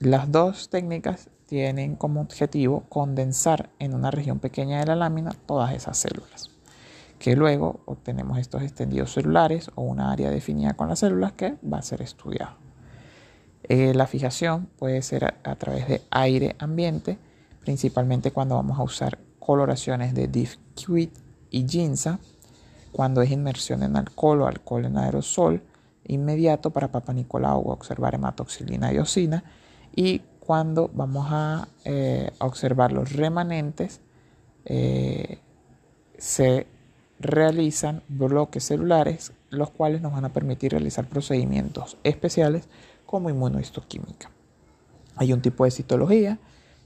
Las 0.00 0.30
dos 0.30 0.68
técnicas 0.68 1.30
tienen 1.46 1.96
como 1.96 2.20
objetivo 2.20 2.84
condensar 2.88 3.70
en 3.78 3.94
una 3.94 4.10
región 4.10 4.38
pequeña 4.38 4.80
de 4.80 4.86
la 4.86 4.96
lámina 4.96 5.32
todas 5.46 5.72
esas 5.72 5.96
células, 5.96 6.50
que 7.18 7.36
luego 7.36 7.80
obtenemos 7.86 8.38
estos 8.38 8.62
extendidos 8.62 9.12
celulares 9.12 9.70
o 9.76 9.82
una 9.82 10.12
área 10.12 10.30
definida 10.30 10.74
con 10.74 10.88
las 10.88 10.98
células 10.98 11.32
que 11.32 11.56
va 11.72 11.78
a 11.78 11.82
ser 11.82 12.02
estudiada. 12.02 12.56
Eh, 13.62 13.92
la 13.94 14.06
fijación 14.06 14.66
puede 14.78 15.02
ser 15.02 15.24
a, 15.24 15.34
a, 15.44 15.56
través 15.56 15.88
de 15.88 16.02
aire 16.10 16.56
ambiente, 16.58 17.18
principalmente 17.60 18.30
cuando 18.30 18.54
vamos 18.54 18.78
a 18.78 18.82
usar 18.82 19.18
coloraciones 19.38 20.14
de 20.14 20.28
Diffquid 20.78 21.10
y 21.50 21.66
Ginza 21.68 22.18
cuando 22.92 23.22
es 23.22 23.30
inmersión 23.30 23.82
en 23.82 23.96
alcohol 23.96 24.42
o 24.42 24.46
alcohol 24.46 24.84
en 24.84 24.96
aerosol 24.96 25.62
inmediato 26.06 26.70
para 26.70 26.88
Papa 26.88 27.12
Nicolau 27.12 27.68
observar 27.68 28.14
hematoxilina 28.14 28.92
y 28.92 28.98
osina 28.98 29.44
y 29.94 30.20
cuando 30.40 30.88
vamos 30.94 31.26
a, 31.30 31.68
eh, 31.84 32.30
observar 32.38 32.92
los 32.92 33.12
remanentes 33.12 34.00
eh, 34.64 35.38
se 36.16 36.66
realizan 37.20 38.02
bloques 38.08 38.64
celulares 38.64 39.32
los 39.50 39.70
cuales 39.70 40.00
nos 40.00 40.12
van 40.12 40.24
a 40.24 40.32
permitir 40.32 40.72
realizar 40.72 41.06
procedimientos 41.08 41.96
especiales 42.04 42.68
como 43.06 43.30
inmunohistoquímica. 43.30 44.30
Hay 45.16 45.32
un 45.32 45.40
tipo 45.40 45.64
de 45.64 45.70
citología 45.70 46.38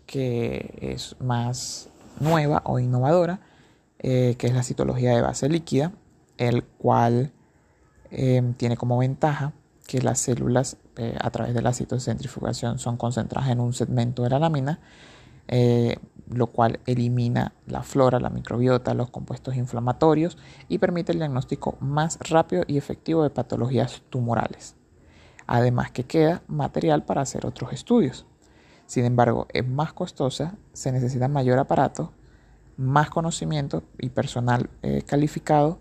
que 0.06 0.78
es 0.80 1.16
más 1.20 1.88
nueva 2.20 2.62
o 2.64 2.78
innovadora 2.78 3.40
eh, 4.02 4.34
que 4.36 4.48
es 4.48 4.54
la 4.54 4.64
citología 4.64 5.14
de 5.14 5.22
base 5.22 5.48
líquida, 5.48 5.92
el 6.36 6.64
cual 6.64 7.32
em, 8.10 8.52
tiene 8.54 8.76
como 8.76 8.98
ventaja 8.98 9.52
que 9.86 10.02
las 10.02 10.18
células 10.18 10.76
eh, 10.96 11.16
a 11.20 11.30
través 11.30 11.54
de 11.54 11.62
la 11.62 11.72
citocentrifugación 11.72 12.80
son 12.80 12.96
concentradas 12.96 13.50
en 13.50 13.60
un 13.60 13.72
segmento 13.72 14.24
de 14.24 14.30
la 14.30 14.40
lámina, 14.40 14.80
eh, 15.46 15.96
lo 16.28 16.48
cual 16.48 16.80
elimina 16.86 17.52
la 17.66 17.84
flora, 17.84 18.18
la 18.18 18.30
microbiota, 18.30 18.92
los 18.94 19.10
compuestos 19.10 19.54
inflamatorios 19.54 20.36
y 20.68 20.78
permite 20.78 21.12
el 21.12 21.18
diagnóstico 21.18 21.76
más 21.80 22.18
rápido 22.28 22.64
y 22.66 22.78
efectivo 22.78 23.22
de 23.22 23.30
patologías 23.30 24.02
tumorales. 24.10 24.74
Además 25.46 25.92
que 25.92 26.04
queda 26.04 26.42
material 26.48 27.04
para 27.04 27.20
hacer 27.20 27.46
otros 27.46 27.72
estudios. 27.72 28.26
Sin 28.86 29.04
embargo, 29.04 29.46
es 29.52 29.66
más 29.66 29.92
costosa, 29.92 30.56
se 30.72 30.90
necesita 30.90 31.28
mayor 31.28 31.60
aparato 31.60 32.12
más 32.82 33.10
conocimiento 33.10 33.82
y 33.98 34.10
personal 34.10 34.68
eh, 34.82 35.02
calificado 35.06 35.78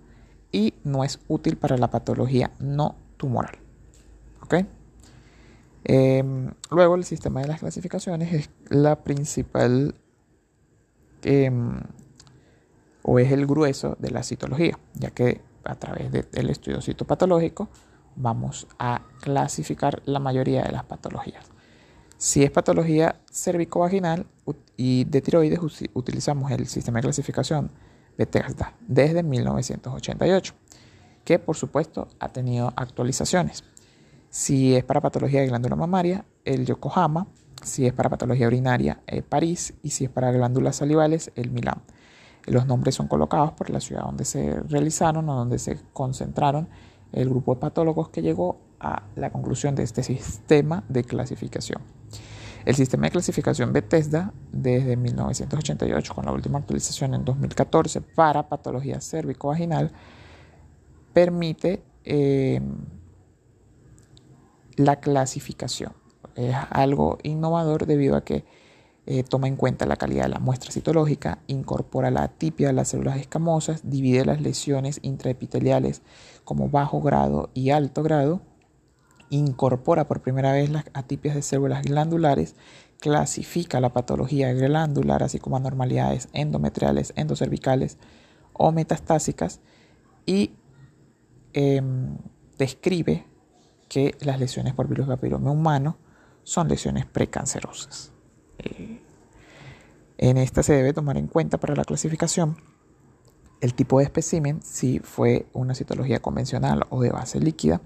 y 0.52 0.74
no 0.84 1.04
es 1.04 1.20
útil 1.28 1.58
para 1.58 1.78
la 1.78 1.90
patología 1.90 2.52
no 2.60 2.96
tumoral. 3.18 3.58
Em, 5.84 6.52
luego 6.70 6.96
el 6.96 7.04
sistema 7.06 7.42
de 7.42 7.48
las 7.48 7.60
clasificaciones 7.60 8.34
es 8.34 8.50
la 8.70 9.04
principal 9.04 9.96
em, 11.24 11.80
o 13.02 13.18
es 13.18 13.32
el 13.32 13.48
grueso 13.48 13.96
de 14.00 14.12
la 14.12 14.24
citología, 14.24 14.78
ya 14.94 15.12
que 15.12 15.42
a 15.64 15.76
través 15.76 16.12
del 16.12 16.50
estudio 16.50 16.82
citopatológico 16.82 17.70
vamos 18.16 18.68
a 18.78 19.02
clasificar 19.22 20.02
la 20.06 20.20
mayoría 20.20 20.64
de 20.64 20.72
las 20.72 20.84
patologías. 20.84 21.46
Si 22.24 22.44
es 22.44 22.52
patología 22.52 23.20
cervicovaginal 23.32 24.28
y 24.78 25.06
de 25.06 25.22
tiroides, 25.22 25.60
utilizamos 25.96 26.52
el 26.52 26.68
sistema 26.68 27.00
de 27.00 27.06
clasificación 27.06 27.72
Bethesda 28.16 28.76
desde 28.88 29.24
1988, 29.24 30.54
que 31.26 31.40
por 31.40 31.56
supuesto 31.56 32.10
ha 32.20 32.30
tenido 32.30 32.74
actualizaciones. 32.76 33.64
Si 34.30 34.76
es 34.76 34.84
para 34.84 35.02
patología 35.02 35.42
de 35.42 35.48
glándula 35.48 35.76
mamaria, 35.76 36.24
el 36.46 36.68
Yokohama. 36.68 37.26
Si 37.64 37.88
es 37.88 37.94
para 37.94 38.12
patología 38.12 38.46
urinaria, 38.46 39.02
el 39.08 39.24
París. 39.24 39.74
Y 39.82 39.90
si 39.90 40.06
es 40.06 40.12
para 40.12 40.32
glándulas 40.32 40.76
salivales, 40.76 41.32
el 41.34 41.50
Milán. 41.50 41.82
Los 42.46 42.68
nombres 42.68 42.94
son 42.94 43.08
colocados 43.08 43.54
por 43.54 43.72
la 43.72 43.80
ciudad 43.80 44.04
donde 44.04 44.26
se 44.26 44.60
realizaron 44.70 45.28
o 45.28 45.36
donde 45.36 45.58
se 45.58 45.80
concentraron 45.92 46.70
el 47.14 47.28
grupo 47.28 47.56
de 47.56 47.62
patólogos 47.62 48.10
que 48.10 48.22
llegó 48.22 48.60
a 48.80 49.08
la 49.16 49.32
conclusión 49.32 49.74
de 49.74 49.82
este 49.82 50.04
sistema 50.04 50.84
de 50.88 51.04
clasificación. 51.04 51.82
El 52.64 52.76
sistema 52.76 53.06
de 53.06 53.12
clasificación 53.12 53.74
Bethesda 53.74 54.34
desde 54.52 54.96
1988 54.96 56.14
con 56.14 56.26
la 56.26 56.32
última 56.32 56.60
actualización 56.60 57.16
en 57.16 57.26
2014 57.26 58.02
para 58.02 58.48
patología 58.48 59.02
cérvico-vaginal 59.02 59.92
permite 61.12 61.84
em, 62.04 62.86
la 64.76 65.00
clasificación. 65.00 65.94
Es 66.36 66.56
algo 66.70 67.18
innovador 67.24 67.88
debido 67.88 68.16
a 68.16 68.24
que 68.24 68.46
eh, 69.08 69.24
toma 69.24 69.48
en 69.48 69.56
cuenta 69.56 69.88
la 69.88 69.96
calidad 69.96 70.24
de 70.24 70.30
la 70.30 70.40
muestra 70.40 70.72
citológica, 70.72 71.40
incorpora 71.48 72.12
la 72.12 72.24
atipia 72.24 72.68
de 72.68 72.74
las 72.74 72.90
células 72.90 73.18
escamosas, 73.18 73.82
divide 73.90 74.24
las 74.24 74.40
lesiones 74.40 75.00
intraepiteliales 75.02 76.04
como 76.44 76.70
bajo 76.70 77.02
grado 77.02 77.50
y 77.56 77.72
alto 77.72 78.04
grado 78.04 78.42
incorpora 79.32 80.08
por 80.08 80.22
primera 80.22 80.52
vez 80.54 80.70
las 80.70 80.86
atipias 80.94 81.34
de 81.34 81.42
células 81.42 81.82
glandulares, 81.84 82.56
clasifica 83.00 83.80
la 83.82 83.94
patología 83.94 84.54
glandular, 84.54 85.24
así 85.24 85.40
como 85.40 85.58
anormalidades 85.58 86.30
endometriales, 86.34 87.14
endocervicales 87.16 87.98
o 88.54 88.72
metastásicas 88.72 89.60
y 90.26 90.52
em, 91.54 92.18
describe 92.60 93.26
que 93.90 94.16
las 94.22 94.40
lesiones 94.40 94.76
por 94.76 94.88
virus 94.88 95.08
papiloma 95.08 95.52
humano 95.52 95.98
son 96.44 96.68
lesiones 96.68 97.06
precancerosas. 97.06 98.12
Eh, 98.60 99.02
En 100.18 100.38
esta 100.38 100.62
se 100.62 100.74
debe 100.74 100.94
tomar 100.94 101.18
en 101.18 101.26
cuenta 101.26 101.58
para 101.60 101.76
la 101.76 101.84
clasificación 101.84 102.58
el 103.62 103.74
tipo 103.76 104.00
de 104.00 104.06
espécimen, 104.06 104.62
si 104.64 105.00
fue 105.00 105.46
una 105.54 105.76
citología 105.76 106.20
convencional 106.20 106.86
o 106.90 107.02
de 107.02 107.12
base 107.12 107.40
líquida, 107.40 107.82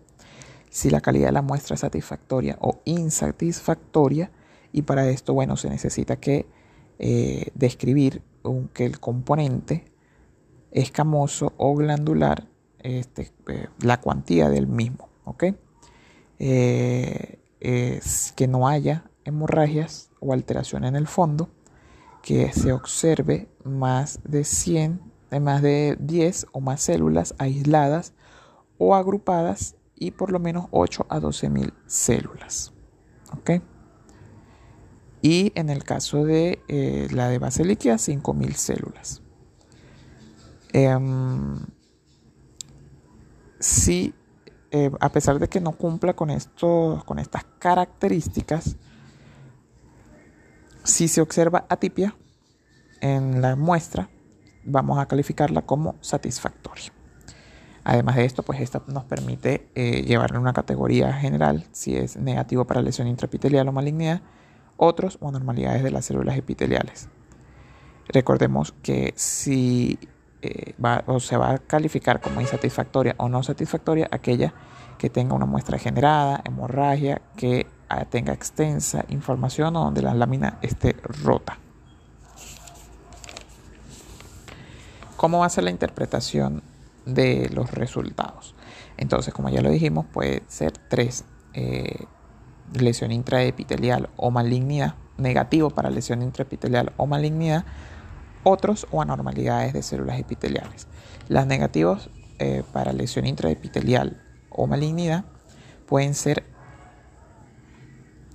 si 0.75 0.89
la 0.89 0.99
calidad 0.99 1.27
de 1.27 1.31
la 1.31 1.41
muestra 1.41 1.75
es 1.75 1.79
satisfactoria 1.79 2.57
o 2.59 2.81
insatisfactoria, 2.83 4.29
y 4.73 4.81
para 4.81 5.07
esto, 5.07 5.33
bueno, 5.33 5.55
se 5.55 5.69
necesita 5.69 6.17
que 6.17 6.47
eh, 6.99 7.49
describir 7.53 8.21
que 8.73 8.85
el 8.85 8.99
componente 8.99 9.85
escamoso 10.71 11.53
o 11.55 11.75
glandular, 11.75 12.49
este, 12.79 13.31
eh, 13.47 13.69
la 13.79 14.01
cuantía 14.01 14.49
del 14.49 14.67
mismo, 14.67 15.07
¿ok? 15.23 15.45
Eh, 16.39 17.39
es 17.61 18.33
que 18.35 18.49
no 18.49 18.67
haya 18.67 19.05
hemorragias 19.23 20.09
o 20.19 20.33
alteración 20.33 20.83
en 20.83 20.97
el 20.97 21.07
fondo, 21.07 21.47
que 22.21 22.51
se 22.51 22.73
observe 22.73 23.47
más 23.63 24.19
de 24.25 24.43
100, 24.43 24.99
más 25.39 25.61
de 25.61 25.95
10 26.01 26.47
o 26.51 26.59
más 26.59 26.81
células 26.81 27.33
aisladas 27.37 28.11
o 28.77 28.93
agrupadas 28.93 29.77
y 29.95 30.11
por 30.11 30.31
lo 30.31 30.39
menos 30.39 30.67
8 30.71 31.07
a 31.09 31.19
12 31.19 31.49
mil 31.49 31.73
células. 31.85 32.73
¿Ok? 33.33 33.61
Y 35.21 35.51
en 35.55 35.69
el 35.69 35.83
caso 35.83 36.23
de 36.23 36.61
eh, 36.67 37.07
la 37.11 37.29
de 37.29 37.39
base 37.39 37.65
líquida, 37.65 37.97
5 37.97 38.33
mil 38.33 38.55
células. 38.55 39.21
Em, 40.71 41.65
eh, 44.71 44.91
a 44.99 45.09
pesar 45.09 45.39
de 45.39 45.47
que 45.47 45.61
no 45.61 45.71
cumpla 45.71 46.13
con, 46.13 46.29
esto, 46.29 47.01
con 47.05 47.17
estas 47.17 47.45
características, 47.59 48.75
si 50.83 51.07
se 51.07 51.21
observa 51.21 51.65
atipia 51.69 52.15
en 53.01 53.41
la 53.41 53.55
muestra, 53.55 54.09
vamos 54.63 54.99
a 54.99 55.07
calificarla 55.07 55.63
como 55.63 55.95
satisfactoria. 56.01 56.91
Además 57.85 58.15
de 58.15 58.25
esto, 58.25 58.41
pues 58.41 58.59
esta 58.61 58.81
nos 58.87 59.03
permite 59.03 59.69
eh, 59.75 60.01
llevarle 60.01 60.39
una 60.39 60.53
categoría 60.53 61.13
general 61.13 61.65
si 61.71 61.95
es 61.95 62.17
negativo 62.17 62.65
para 62.65 62.81
lesión 62.81 63.07
intraepitelial 63.07 63.67
o 63.67 63.71
malignidad, 63.71 64.21
otros 64.75 65.19
o 65.21 65.29
anormalidades 65.29 65.83
de 65.83 65.91
las 65.91 66.05
células 66.05 66.35
epiteliales. 66.35 67.09
Recordemos 68.07 68.73
que 68.81 69.13
si 69.15 69.99
eh, 70.41 70.73
va, 70.83 71.03
o 71.05 71.19
se 71.19 71.37
va 71.37 71.51
a 71.51 71.57
calificar 71.59 72.21
como 72.21 72.41
insatisfactoria 72.41 73.13
o 73.19 73.29
no 73.29 73.43
satisfactoria 73.43 74.07
aquella 74.11 74.51
que 74.97 75.11
tenga 75.11 75.35
una 75.35 75.45
muestra 75.45 75.77
generada, 75.77 76.41
hemorragia, 76.43 77.21
que 77.37 77.67
ah, 77.87 78.05
tenga 78.05 78.33
extensa 78.33 79.05
información 79.09 79.75
o 79.75 79.83
donde 79.83 80.01
la 80.01 80.15
lámina 80.15 80.57
esté 80.63 80.95
rota. 81.03 81.59
¿Cómo 85.17 85.39
va 85.39 85.45
a 85.45 85.49
ser 85.49 85.65
la 85.65 85.71
interpretación 85.71 86.63
de 87.05 87.49
los 87.53 87.71
resultados. 87.71 88.55
Entonces, 88.97 89.33
como 89.33 89.49
ya 89.49 89.61
lo 89.61 89.69
dijimos, 89.69 90.05
puede 90.05 90.43
ser 90.47 90.73
tres. 90.89 91.25
Eh, 91.53 92.05
lesión 92.73 93.11
intraepitelial 93.11 94.09
o 94.17 94.31
malignidad, 94.31 94.95
negativo 95.17 95.69
para 95.69 95.89
lesión 95.89 96.21
intraepitelial 96.21 96.93
o 96.97 97.05
malignidad, 97.05 97.65
otros 98.43 98.87
o 98.91 99.01
anormalidades 99.01 99.73
de 99.73 99.83
células 99.83 100.19
epiteliales. 100.19 100.87
Las 101.27 101.47
negativos 101.47 102.09
eh, 102.39 102.63
para 102.73 102.93
lesión 102.93 103.25
intraepitelial 103.25 104.21
o 104.49 104.67
malignidad 104.67 105.25
pueden 105.85 106.13
ser 106.13 106.43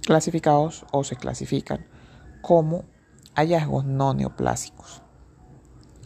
clasificados 0.02 0.86
o 0.90 1.04
se 1.04 1.16
clasifican 1.16 1.86
como 2.40 2.84
hallazgos 3.34 3.84
no 3.84 4.14
neoplásicos. 4.14 5.02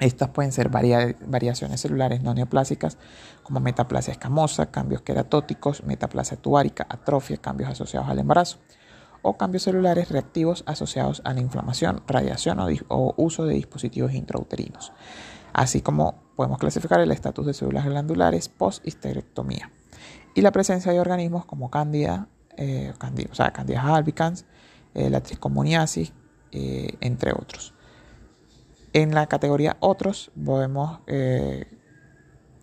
Estas 0.01 0.31
pueden 0.31 0.51
ser 0.51 0.71
variaciones 0.71 1.81
celulares 1.81 2.23
no 2.23 2.35
neoplásicas 2.35 2.99
como 3.43 3.61
metaplasia 3.61 4.13
escamosa, 4.13 4.71
cambios 4.71 5.03
queratóticos, 5.03 5.85
metaplasia 5.85 6.37
tuárica, 6.37 6.87
atrofia, 6.89 7.37
cambios 7.37 7.71
asociados 7.71 8.09
al 8.09 8.19
embarazo 8.19 8.59
o 9.23 9.39
cambios 9.39 9.63
celulares 9.63 10.11
reactivos 10.11 10.65
asociados 10.67 11.23
a 11.25 11.33
la 11.33 11.41
inflamación, 11.41 12.03
radiación 12.07 12.59
o, 12.89 13.15
uso 13.17 13.47
de 13.47 13.55
dispositivos 13.55 14.13
intrauterinos, 14.13 14.93
así 15.53 15.81
como 15.81 16.23
podemos 16.37 16.59
clasificar 16.59 17.01
el 17.01 17.11
estatus 17.11 17.47
de 17.47 17.55
células 17.55 17.87
glandulares 17.87 18.49
post-histerectomía 18.51 19.71
y 20.35 20.43
la 20.43 20.53
presencia 20.53 20.93
de 20.93 21.01
organismos 21.01 21.47
como 21.47 21.71
Candida, 21.71 22.29
eh, 22.57 22.93
o 23.31 23.35
sea, 23.35 23.53
Candida 23.53 23.95
albicans, 23.95 24.45
eh, 24.93 25.09
la 25.09 25.23
trichomoniasis, 25.23 26.13
eh, 26.53 26.97
entre 27.01 27.33
otros. 27.33 27.74
En 28.95 29.13
la 29.13 29.27
categoría 29.27 29.77
otros 29.81 30.31
podemos 30.45 31.01
eh, 31.09 31.67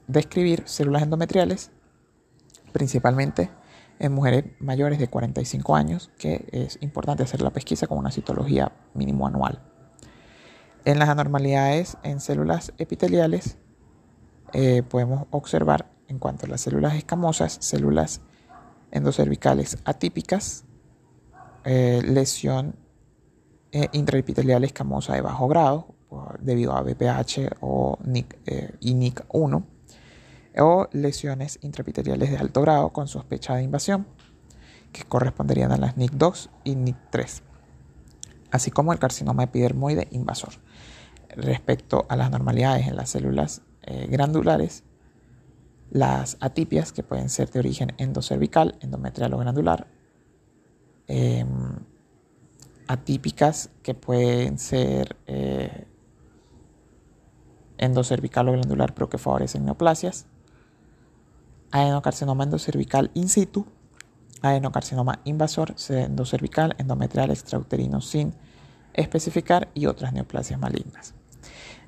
describir 0.08 0.64
células 0.66 1.04
endometriales, 1.04 1.72
principalmente 2.72 3.52
en 4.00 4.14
mujeres 4.14 4.46
mayores 4.60 4.98
de 4.98 5.10
45 5.10 5.76
años, 5.76 6.10
que 6.18 6.48
es 6.54 6.78
importante 6.80 7.24
hacer 7.24 7.42
la 7.42 7.50
pesquisa 7.50 7.86
con 7.86 7.98
una 7.98 8.12
citología 8.12 8.72
mínimo 8.94 9.28
anual. 9.28 9.62
En 10.86 11.00
las 11.00 11.10
anormalidades 11.10 11.98
en 12.02 12.22
células 12.22 12.72
epiteliales 12.78 13.58
eh, 14.54 14.84
podemos 14.84 15.28
observar 15.32 15.92
en 16.08 16.18
cuanto 16.18 16.46
a 16.46 16.50
las 16.50 16.62
células 16.62 16.96
escamosas, 16.96 17.58
células 17.60 18.22
endocervicales 18.92 19.80
atípicas, 19.84 20.64
eh, 21.66 22.02
lesión 22.06 22.78
intraepitelial 23.94 24.66
escamosa 24.66 25.14
de 25.14 25.22
bajo 25.22 25.48
grado, 25.48 25.96
debido 26.40 26.74
a 26.74 26.82
BPH 26.82 27.58
o 27.62 27.98
NIC, 28.04 28.40
eh, 28.46 28.76
y 28.80 28.94
NIC1 28.94 29.66
o 30.58 30.88
lesiones 30.92 31.60
intraepiteliales 31.62 32.32
de 32.32 32.38
alto 32.38 32.62
grado 32.62 32.90
con 32.90 33.08
sospecha 33.08 33.56
de 33.56 33.64
invasión 33.64 34.06
que 34.92 35.04
corresponderían 35.04 35.72
a 35.72 35.78
las 35.78 35.96
NIC2 35.96 36.50
y 36.66 36.76
NIC3 36.76 37.42
así 38.52 38.70
como 38.70 38.94
el 38.94 39.00
carcinoma 39.00 39.44
epidermoide 39.44 40.08
invasor. 40.12 40.54
Respecto 41.30 42.06
a 42.10 42.16
las 42.16 42.30
normalidades 42.30 42.88
en 42.88 42.98
las 42.98 43.10
células 43.10 43.62
eh, 43.84 44.08
las 45.90 46.38
atipias 46.40 46.92
que 46.92 47.04
pueden 47.04 47.30
ser 47.30 47.50
de 47.50 47.60
origen 47.60 47.94
endocervical, 47.98 48.78
endometrial 48.82 49.34
o 49.34 49.38
glandular 49.40 49.88
em, 51.08 51.80
atípicas 52.88 53.70
que 53.82 53.94
pueden 53.94 54.58
ser 54.58 55.18
eh, 55.26 55.88
endocervical 57.82 58.48
o 58.48 58.54
glandular, 58.54 58.94
pero 58.94 59.10
que 59.10 59.18
favorecen 59.18 59.66
neoplasias, 59.66 60.26
adenocarcinoma 61.72 62.46
endocervical 62.46 63.12
in 63.14 63.28
situ, 63.28 63.66
adenocarcinoma 64.42 65.20
invasor, 65.26 65.76
endocervical, 65.90 66.76
endometrial, 66.78 67.32
extrauterino 67.32 68.00
sin 68.02 68.34
especificar 68.94 69.70
y 69.74 69.86
otras 69.88 70.14
neoplasias 70.14 70.60
malignas. 70.60 71.14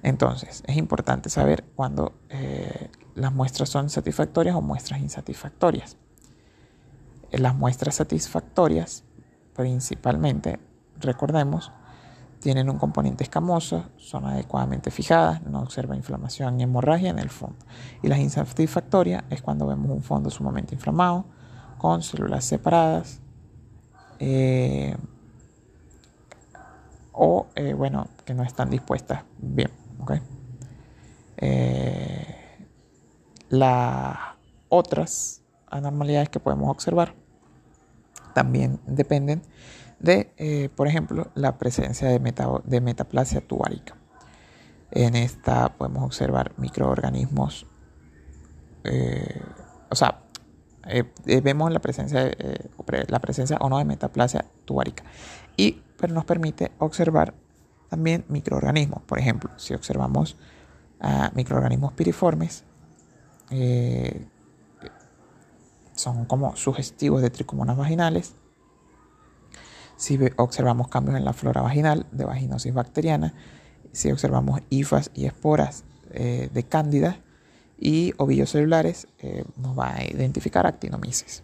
Entonces, 0.01 0.63
es 0.67 0.77
importante 0.77 1.29
saber 1.29 1.63
cuando 1.75 2.13
eh, 2.29 2.89
las 3.15 3.33
muestras 3.33 3.69
son 3.69 3.89
satisfactorias 3.89 4.55
o 4.55 4.61
muestras 4.61 4.99
insatisfactorias. 4.99 5.97
Las 7.31 7.55
muestras 7.55 7.95
satisfactorias, 7.95 9.03
principalmente, 9.55 10.59
recordemos, 10.99 11.71
tienen 12.43 12.69
un 12.69 12.77
componente 12.77 13.23
escamoso, 13.23 13.85
son 13.95 14.25
adecuadamente 14.25 14.91
fijadas, 14.91 15.41
no 15.43 15.61
observa 15.61 15.95
inflamación 15.95 16.57
ni 16.57 16.63
hemorragia 16.63 17.09
en 17.09 17.19
el 17.19 17.29
fondo. 17.29 17.55
Y 18.01 18.09
las 18.09 18.19
insatisfactorias 18.19 19.23
es 19.29 19.41
cuando 19.41 19.65
vemos 19.65 19.89
un 19.89 20.03
fondo 20.03 20.29
sumamente 20.29 20.75
inflamado, 20.75 21.23
con 21.77 22.03
células 22.03 22.43
separadas, 22.43 23.21
eh, 24.19 24.97
o 27.13 27.47
eh, 27.55 27.73
bueno, 27.73 28.09
que 28.25 28.33
no 28.33 28.43
están 28.43 28.69
dispuestas 28.69 29.23
bien. 29.37 29.71
Eh, 31.37 32.67
las 33.47 34.17
otras 34.67 35.41
anormalidades 35.67 36.27
que 36.27 36.41
podemos 36.41 36.69
observar 36.69 37.15
también 38.33 38.81
dependen 38.85 39.43
de, 40.03 40.33
eh, 40.37 40.69
por 40.75 40.87
ejemplo, 40.87 41.31
la 41.33 41.57
presencia 41.57 42.09
de, 42.09 42.19
de 42.65 42.81
metaplasia 42.81 43.39
tuárica. 43.39 43.95
En 44.91 45.15
esta 45.15 45.77
podemos 45.77 46.03
observar 46.03 46.51
microorganismos, 46.57 47.65
eh, 48.83 49.41
o 49.89 49.95
sea, 49.95 50.19
eh, 50.85 51.05
vemos 51.41 51.71
la 51.71 51.79
presencia, 51.79 52.29
la 53.07 53.19
presencia 53.19 53.57
o 53.61 53.69
no 53.69 53.77
de 53.77 53.85
metaplasia 53.85 54.45
tuárica. 54.65 55.05
Y 55.55 55.81
pero 55.97 56.13
nos 56.13 56.25
permite 56.25 56.73
observar 56.79 57.33
también 57.89 58.25
microorganismos. 58.27 59.01
Por 59.03 59.19
ejemplo, 59.19 59.51
si 59.55 59.73
observamos 59.73 60.35
a 60.99 61.31
microorganismos 61.33 61.93
piriformes, 61.93 62.65
son 65.95 66.25
como 66.25 66.57
sugestivos 66.57 67.21
de 67.21 67.29
tricomonas 67.29 67.77
vaginales 67.77 68.35
si 70.03 70.19
observamos 70.35 70.89
cambios 70.89 71.15
en 71.15 71.23
la 71.23 71.31
flora 71.31 71.61
vaginal 71.61 72.05
de 72.11 72.25
vaginosis 72.25 72.73
bacteriana, 72.73 73.33
si 73.93 74.11
observamos 74.11 74.59
hifas 74.69 75.09
y 75.13 75.27
esporas 75.27 75.85
eh, 76.11 76.49
de 76.53 76.63
cándida 76.63 77.19
y 77.79 78.13
ovillos 78.17 78.49
celulares, 78.49 79.07
eh, 79.19 79.45
nos 79.55 79.79
va 79.79 79.95
a 79.95 80.03
identificar 80.03 80.67
actinomisis. 80.67 81.43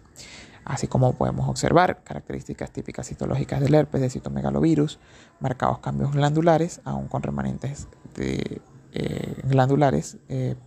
Así 0.65 0.87
como 0.87 1.13
podemos 1.13 1.47
observar 1.47 2.03
características 2.03 2.71
típicas 2.71 3.07
citológicas 3.07 3.61
del 3.61 3.75
herpes 3.75 4.01
de 4.01 4.09
citomegalovirus, 4.09 4.99
marcados 5.39 5.79
cambios 5.79 6.11
glandulares, 6.11 6.81
aún 6.83 7.07
con 7.07 7.23
remanentes 7.23 7.87
de, 8.15 8.61
eh, 8.91 9.35
glandulares 9.45 10.17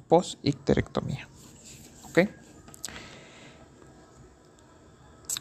post-icterectomía. 0.08 1.28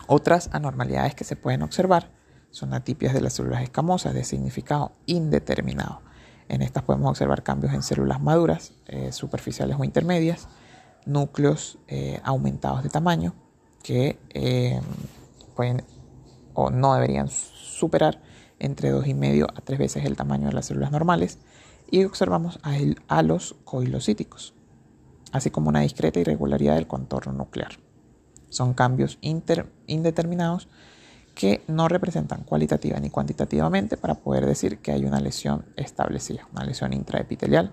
Otras 0.08 0.50
anormalidades 0.52 1.16
que 1.16 1.24
se 1.24 1.38
pueden 1.38 1.62
observar 1.62 2.10
son 2.52 2.74
atipias 2.74 3.14
de 3.14 3.22
las 3.22 3.34
células 3.34 3.64
escamosas 3.64 4.14
de 4.14 4.24
significado 4.24 4.92
indeterminado. 5.06 6.02
En 6.50 6.62
estas 6.62 6.84
podemos 6.84 7.10
observar 7.10 7.44
cambios 7.44 7.74
en 7.74 7.82
células 7.82 8.22
maduras, 8.22 8.74
eh, 8.88 9.12
superficiales 9.12 9.78
o 9.80 9.84
intermedias, 9.84 10.48
núcleos 11.06 11.80
eh, 11.88 12.20
aumentados 12.24 12.84
de 12.84 12.90
tamaño 12.90 13.34
que 13.82 14.20
eh, 14.30 14.80
pueden 15.56 15.84
o 16.54 16.70
no 16.70 16.94
deberían 16.94 17.30
superar 17.30 18.22
entre 18.60 18.94
2,5 18.94 19.48
a 19.56 19.62
3 19.62 19.80
veces 19.80 20.06
el 20.06 20.16
tamaño 20.16 20.48
de 20.48 20.54
las 20.54 20.66
células 20.68 20.92
normales 20.92 21.40
y 21.90 22.04
observamos 22.04 22.60
halos 23.08 23.56
coilocíticos, 23.64 24.54
así 25.32 25.50
como 25.50 25.70
una 25.70 25.82
discreta 25.82 26.20
irregularidad 26.20 26.76
del 26.76 26.88
contorno 26.88 27.34
nuclear. 27.34 27.80
Son 28.50 28.74
cambios 28.74 29.18
indeterminados 29.22 30.68
que 31.34 31.64
no 31.68 31.88
representan 31.88 32.44
cualitativa 32.44 33.00
ni 33.00 33.10
cuantitativamente 33.10 33.98
para 33.98 34.16
poder 34.16 34.46
decir 34.46 34.80
que 34.80 34.92
hay 34.92 35.06
una 35.06 35.20
lesión 35.20 35.66
establecida, 35.76 36.48
una 36.52 36.66
lesión 36.66 36.94
intraepitelial 36.94 37.72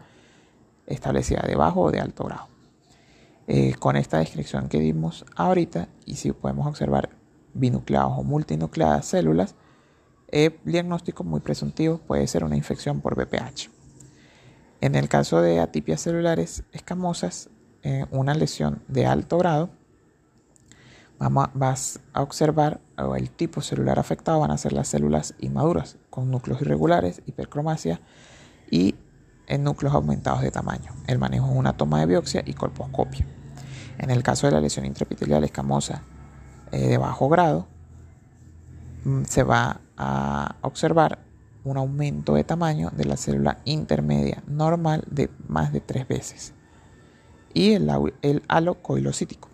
establecida 0.87 1.43
de 1.47 1.57
bajo 1.57 1.83
o 1.83 1.91
de 1.91 2.01
alto 2.01 2.25
grado. 2.25 2.47
Eh, 3.47 3.75
con 3.79 3.97
esta 3.97 4.19
descripción 4.19 4.69
que 4.69 4.79
dimos 4.79 5.25
ahorita, 5.35 5.89
y 6.05 6.17
si 6.17 6.33
podemos 6.33 6.67
observar 6.67 7.11
binucleados 7.55 8.19
o 8.19 8.23
multinucleadas 8.23 9.07
células, 9.07 9.55
el 10.29 10.59
diagnóstico 10.65 11.25
muy 11.25 11.41
presuntivo 11.41 11.99
puede 11.99 12.27
ser 12.27 12.45
una 12.45 12.57
infección 12.57 13.01
por 13.01 13.17
BPH. 13.17 13.71
En 14.81 14.95
el 14.95 15.09
caso 15.09 15.41
de 15.41 15.61
atipias 15.61 16.03
celulares 16.03 16.63
escamosas, 16.73 17.49
eh, 17.83 18.05
una 18.11 18.35
lesión 18.35 18.83
de 18.89 19.07
alto 19.07 19.39
grado 19.39 19.71
Vas 21.19 22.01
a 22.13 22.23
observar 22.23 22.81
el 23.17 23.31
tipo 23.31 23.61
celular 23.61 23.99
afectado 23.99 24.41
van 24.41 24.53
a 24.53 24.59
ser 24.59 24.73
las 24.73 24.89
células 24.89 25.35
inmaduras 25.41 25.97
con 26.11 26.31
núcleos 26.31 26.61
irregulares, 26.61 27.23
hipercromasia 27.27 28.01
y 28.71 28.95
en 29.49 29.65
núcleos 29.65 29.95
aumentados 29.95 30.43
de 30.43 30.51
tamaño. 30.51 30.93
El 31.07 31.19
manejo 31.19 31.51
es 31.51 31.57
una 31.57 31.77
toma 31.77 32.01
de 32.01 32.07
biopsia 32.07 32.43
y 32.47 32.55
colposcopia. 32.55 33.27
En 33.99 34.11
el 34.11 34.23
caso 34.23 34.47
de 34.47 34.53
la 34.53 34.61
lesión 34.61 34.85
intraepitelial 34.85 35.43
escamosa 35.43 36.03
eh, 36.71 36.87
de 36.87 36.99
bajo 36.99 37.29
grado, 37.29 37.67
mm, 39.05 39.25
se 39.25 39.43
va 39.43 39.81
a 39.97 40.55
observar 40.61 41.19
un 41.65 41.77
aumento 41.77 42.35
de 42.35 42.45
tamaño 42.45 42.91
de 42.95 43.05
la 43.05 43.17
célula 43.17 43.59
intermedia 43.65 44.43
normal 44.47 45.05
de 45.11 45.31
más 45.49 45.73
de 45.73 45.81
tres 45.81 46.07
veces 46.07 46.55
y 47.53 47.73
el, 47.73 47.91
el 48.23 48.43
halo 48.49 48.75
coilocítico. 48.83 49.48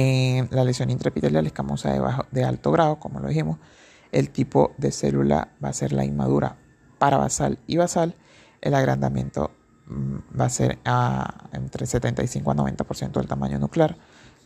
En 0.00 0.46
la 0.52 0.62
lesión 0.62 0.90
intraepitelial 0.90 1.44
escamosa 1.44 1.92
de, 1.92 2.00
de 2.30 2.44
alto 2.44 2.70
grado, 2.70 3.00
como 3.00 3.18
lo 3.18 3.26
dijimos, 3.26 3.58
el 4.12 4.30
tipo 4.30 4.72
de 4.78 4.92
célula 4.92 5.48
va 5.62 5.70
a 5.70 5.72
ser 5.72 5.92
la 5.92 6.04
inmadura 6.04 6.56
parabasal 7.00 7.58
y 7.66 7.78
basal. 7.78 8.14
El 8.60 8.74
agrandamiento 8.74 9.50
mm, 9.88 10.40
va 10.40 10.44
a 10.44 10.50
ser 10.50 10.78
entre 11.52 11.84
75 11.84 12.48
a 12.48 12.54
90% 12.54 13.10
del 13.10 13.26
tamaño 13.26 13.58
nuclear. 13.58 13.96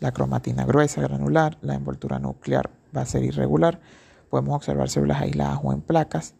La 0.00 0.12
cromatina 0.12 0.64
gruesa, 0.64 1.02
granular. 1.02 1.58
La 1.60 1.74
envoltura 1.74 2.18
nuclear 2.18 2.70
va 2.96 3.02
a 3.02 3.06
ser 3.06 3.22
irregular. 3.22 3.78
Podemos 4.30 4.56
observar 4.56 4.88
células 4.88 5.20
aisladas 5.20 5.60
o 5.62 5.74
en 5.74 5.82
placas. 5.82 6.34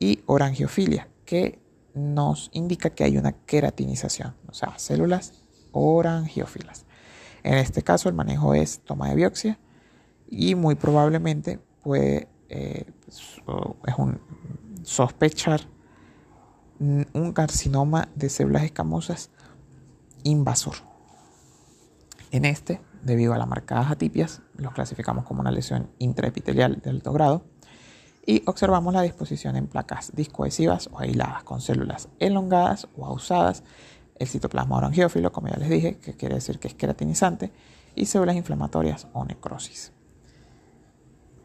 Y 0.00 0.24
orangiofilia, 0.26 1.06
que 1.24 1.60
nos 1.94 2.50
indica 2.52 2.90
que 2.90 3.04
hay 3.04 3.18
una 3.18 3.30
queratinización, 3.30 4.34
o 4.48 4.52
sea, 4.52 4.76
células 4.78 5.44
orangiófilas. 5.70 6.87
En 7.42 7.54
este 7.54 7.82
caso 7.82 8.08
el 8.08 8.14
manejo 8.14 8.54
es 8.54 8.80
toma 8.80 9.08
de 9.08 9.14
biopsia 9.14 9.58
y 10.28 10.54
muy 10.54 10.74
probablemente 10.74 11.58
puede 11.82 12.28
eh, 12.48 12.84
es 13.06 13.94
un 13.98 14.20
sospechar 14.82 15.60
un 16.80 17.32
carcinoma 17.32 18.08
de 18.14 18.28
células 18.28 18.62
escamosas 18.62 19.30
invasor. 20.22 20.74
En 22.30 22.44
este, 22.44 22.80
debido 23.02 23.34
a 23.34 23.38
las 23.38 23.48
marcadas 23.48 23.90
atipias, 23.90 24.42
los 24.56 24.72
clasificamos 24.72 25.24
como 25.24 25.40
una 25.40 25.50
lesión 25.50 25.90
intraepitelial 25.98 26.80
de 26.80 26.90
alto 26.90 27.12
grado 27.12 27.44
y 28.26 28.42
observamos 28.46 28.92
la 28.92 29.02
disposición 29.02 29.56
en 29.56 29.66
placas 29.66 30.12
discoadhesivas 30.14 30.88
o 30.92 31.00
aisladas 31.00 31.44
con 31.44 31.60
células 31.60 32.08
elongadas 32.18 32.86
o 32.96 33.06
ausadas 33.06 33.64
el 34.18 34.28
citoplasma 34.28 34.76
orangiófilo, 34.76 35.32
como 35.32 35.48
ya 35.48 35.56
les 35.56 35.68
dije, 35.68 35.98
que 35.98 36.14
quiere 36.14 36.36
decir 36.36 36.58
que 36.58 36.68
es 36.68 36.74
queratinizante, 36.74 37.52
y 37.94 38.06
células 38.06 38.36
inflamatorias 38.36 39.06
o 39.12 39.24
necrosis. 39.24 39.92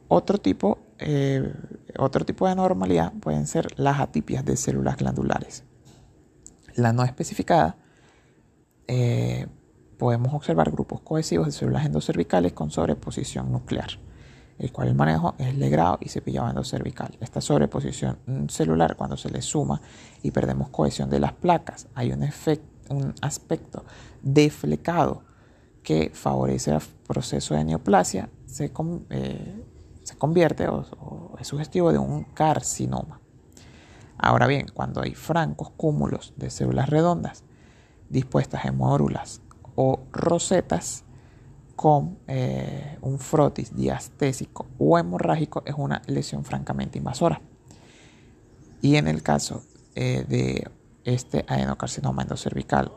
Otro 0.07 0.37
tipo, 0.37 0.79
eh, 0.99 1.53
otro 1.97 2.25
tipo 2.25 2.45
de 2.45 2.51
anormalidad 2.51 3.13
pueden 3.13 3.47
ser 3.47 3.79
las 3.79 3.99
atipias 3.99 4.45
de 4.45 4.57
células 4.57 4.97
glandulares. 4.97 5.63
La 6.75 6.93
no 6.93 7.03
especificada, 7.03 7.77
eh, 8.87 9.47
podemos 9.97 10.33
observar 10.33 10.71
grupos 10.71 11.01
cohesivos 11.01 11.47
de 11.47 11.51
células 11.51 11.85
endocervicales 11.85 12.53
con 12.53 12.69
sobreposición 12.71 13.51
nuclear, 13.51 13.99
el 14.59 14.71
cual 14.71 14.89
el 14.89 14.95
manejo 14.95 15.35
es 15.37 15.55
legrado 15.55 15.97
y 16.01 16.09
cepillado 16.09 16.49
endocervical. 16.49 17.17
Esta 17.19 17.41
sobreposición 17.41 18.17
celular, 18.49 18.95
cuando 18.95 19.17
se 19.17 19.29
le 19.29 19.41
suma 19.41 19.81
y 20.21 20.31
perdemos 20.31 20.69
cohesión 20.69 21.09
de 21.09 21.19
las 21.19 21.33
placas, 21.33 21.87
hay 21.95 22.11
un 22.11 22.23
efecto 22.23 22.73
un 22.89 23.13
aspecto 23.21 23.85
deflecado 24.21 25.23
que 25.81 26.11
favorece 26.13 26.71
el 26.71 26.81
proceso 27.07 27.55
de 27.55 27.63
neoplasia, 27.63 28.29
se, 28.45 28.71
eh, 29.09 29.65
se 30.03 30.17
convierte 30.17 30.67
o, 30.67 31.35
es 31.39 31.47
sugestivo 31.47 31.91
de 31.91 31.97
un 31.97 32.23
carcinoma. 32.23 33.19
Ahora 34.17 34.47
bien, 34.47 34.67
cuando 34.73 35.01
hay 35.01 35.15
francos 35.15 35.71
cúmulos 35.71 36.33
de 36.37 36.49
células 36.49 36.89
redondas 36.89 37.43
dispuestas 38.09 38.65
en 38.65 38.77
módulas 38.77 39.41
o 39.75 39.99
rosetas 40.11 41.03
con 41.75 42.19
eh, 42.27 42.97
un 43.01 43.19
frotis 43.19 43.75
diastésico 43.75 44.67
o 44.77 44.97
hemorrágico, 44.97 45.63
es 45.65 45.75
una 45.77 46.01
lesión 46.07 46.45
francamente 46.45 46.97
invasora. 46.97 47.41
Y 48.81 48.95
en 48.95 49.07
el 49.07 49.23
caso 49.23 49.63
eh, 49.95 50.25
de 50.27 50.69
este 51.03 51.45
adenocarcinoma 51.47 52.21
endocervical 52.21 52.91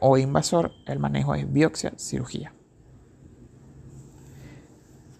o 0.00 0.18
invasor, 0.18 0.72
el 0.86 0.98
manejo 0.98 1.34
es 1.34 1.50
biopsia, 1.50 1.92
cirugía. 1.96 2.52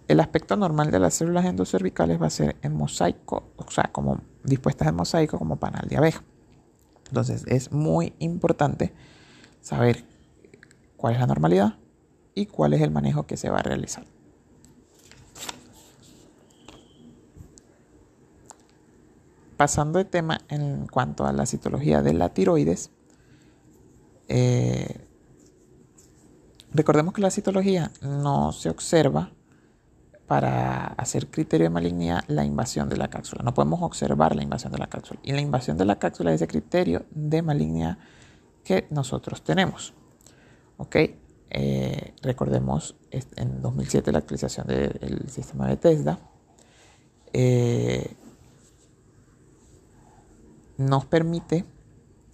El 0.09 0.21
aspecto 0.21 0.57
normal 0.57 0.91
de 0.91 1.01
las 1.01 1.15
células 1.15 1.45
endocervicales 1.47 2.21
va 2.21 2.27
a 2.27 2.31
ser 2.31 2.57
en 2.63 2.75
mosaico, 2.75 3.51
o 3.57 3.71
sea, 3.71 3.91
como 3.91 4.21
dispuestas 4.45 4.89
en 4.89 4.95
mosaico 4.95 5.39
como 5.39 5.57
panal 5.57 5.89
de 5.89 5.97
abeja. 5.97 6.23
Entonces 7.09 7.45
es 7.47 7.73
muy 7.73 8.15
importante 8.19 8.93
saber 9.61 10.05
cuál 10.97 11.15
es 11.15 11.21
la 11.21 11.27
normalidad 11.27 11.79
y 12.37 12.47
cuál 12.47 12.75
es 12.75 12.83
el 12.83 12.93
manejo 12.93 13.27
que 13.27 13.37
se 13.37 13.51
va 13.51 13.59
a 13.59 13.63
realizar. 13.63 14.05
pasando 19.57 19.99
de 19.99 20.05
tema 20.05 20.41
en 20.49 20.87
cuanto 20.87 21.27
a 21.27 21.33
la 21.33 21.47
citología 21.47 22.03
de 22.03 22.13
la 22.13 22.29
tiroides, 22.29 22.91
eh, 24.29 25.07
recordemos 26.73 27.15
que 27.15 27.23
la 27.23 27.31
citología 27.31 27.91
no 28.03 28.53
se 28.53 28.69
observa 28.69 29.31
para 30.27 30.87
hacer 30.87 31.29
criterio 31.29 31.67
de 31.67 31.71
malignidad 31.71 32.25
la 32.27 32.45
invasión 32.45 32.89
de 32.89 32.97
la 32.97 33.09
cápsula. 33.09 33.43
No 33.45 33.55
podemos 33.55 33.81
observar 33.83 34.35
la 34.35 34.43
invasión 34.43 34.73
de 34.73 34.79
la 34.79 34.89
cápsula. 34.89 35.21
Y 35.23 35.33
la 35.33 35.41
invasión 35.41 35.79
de 35.79 35.85
la 35.85 35.99
cápsula 35.99 36.33
es 36.33 36.43
el 36.43 36.49
criterio 36.49 37.07
de 37.11 37.43
malignidad 37.43 37.99
que 38.65 38.87
nosotros 38.91 39.43
tenemos. 39.43 39.95
¿Ok? 40.79 40.97
Eh, 41.51 42.15
recordemos 42.23 42.97
en 43.11 43.63
2007 43.63 44.13
la 44.13 44.19
actualización 44.19 44.67
del 44.67 45.29
sistema 45.29 45.69
de 45.69 45.77
TESDA. 45.77 46.19
Eh, 47.33 48.15
nos 50.79 51.07
permite 51.07 51.65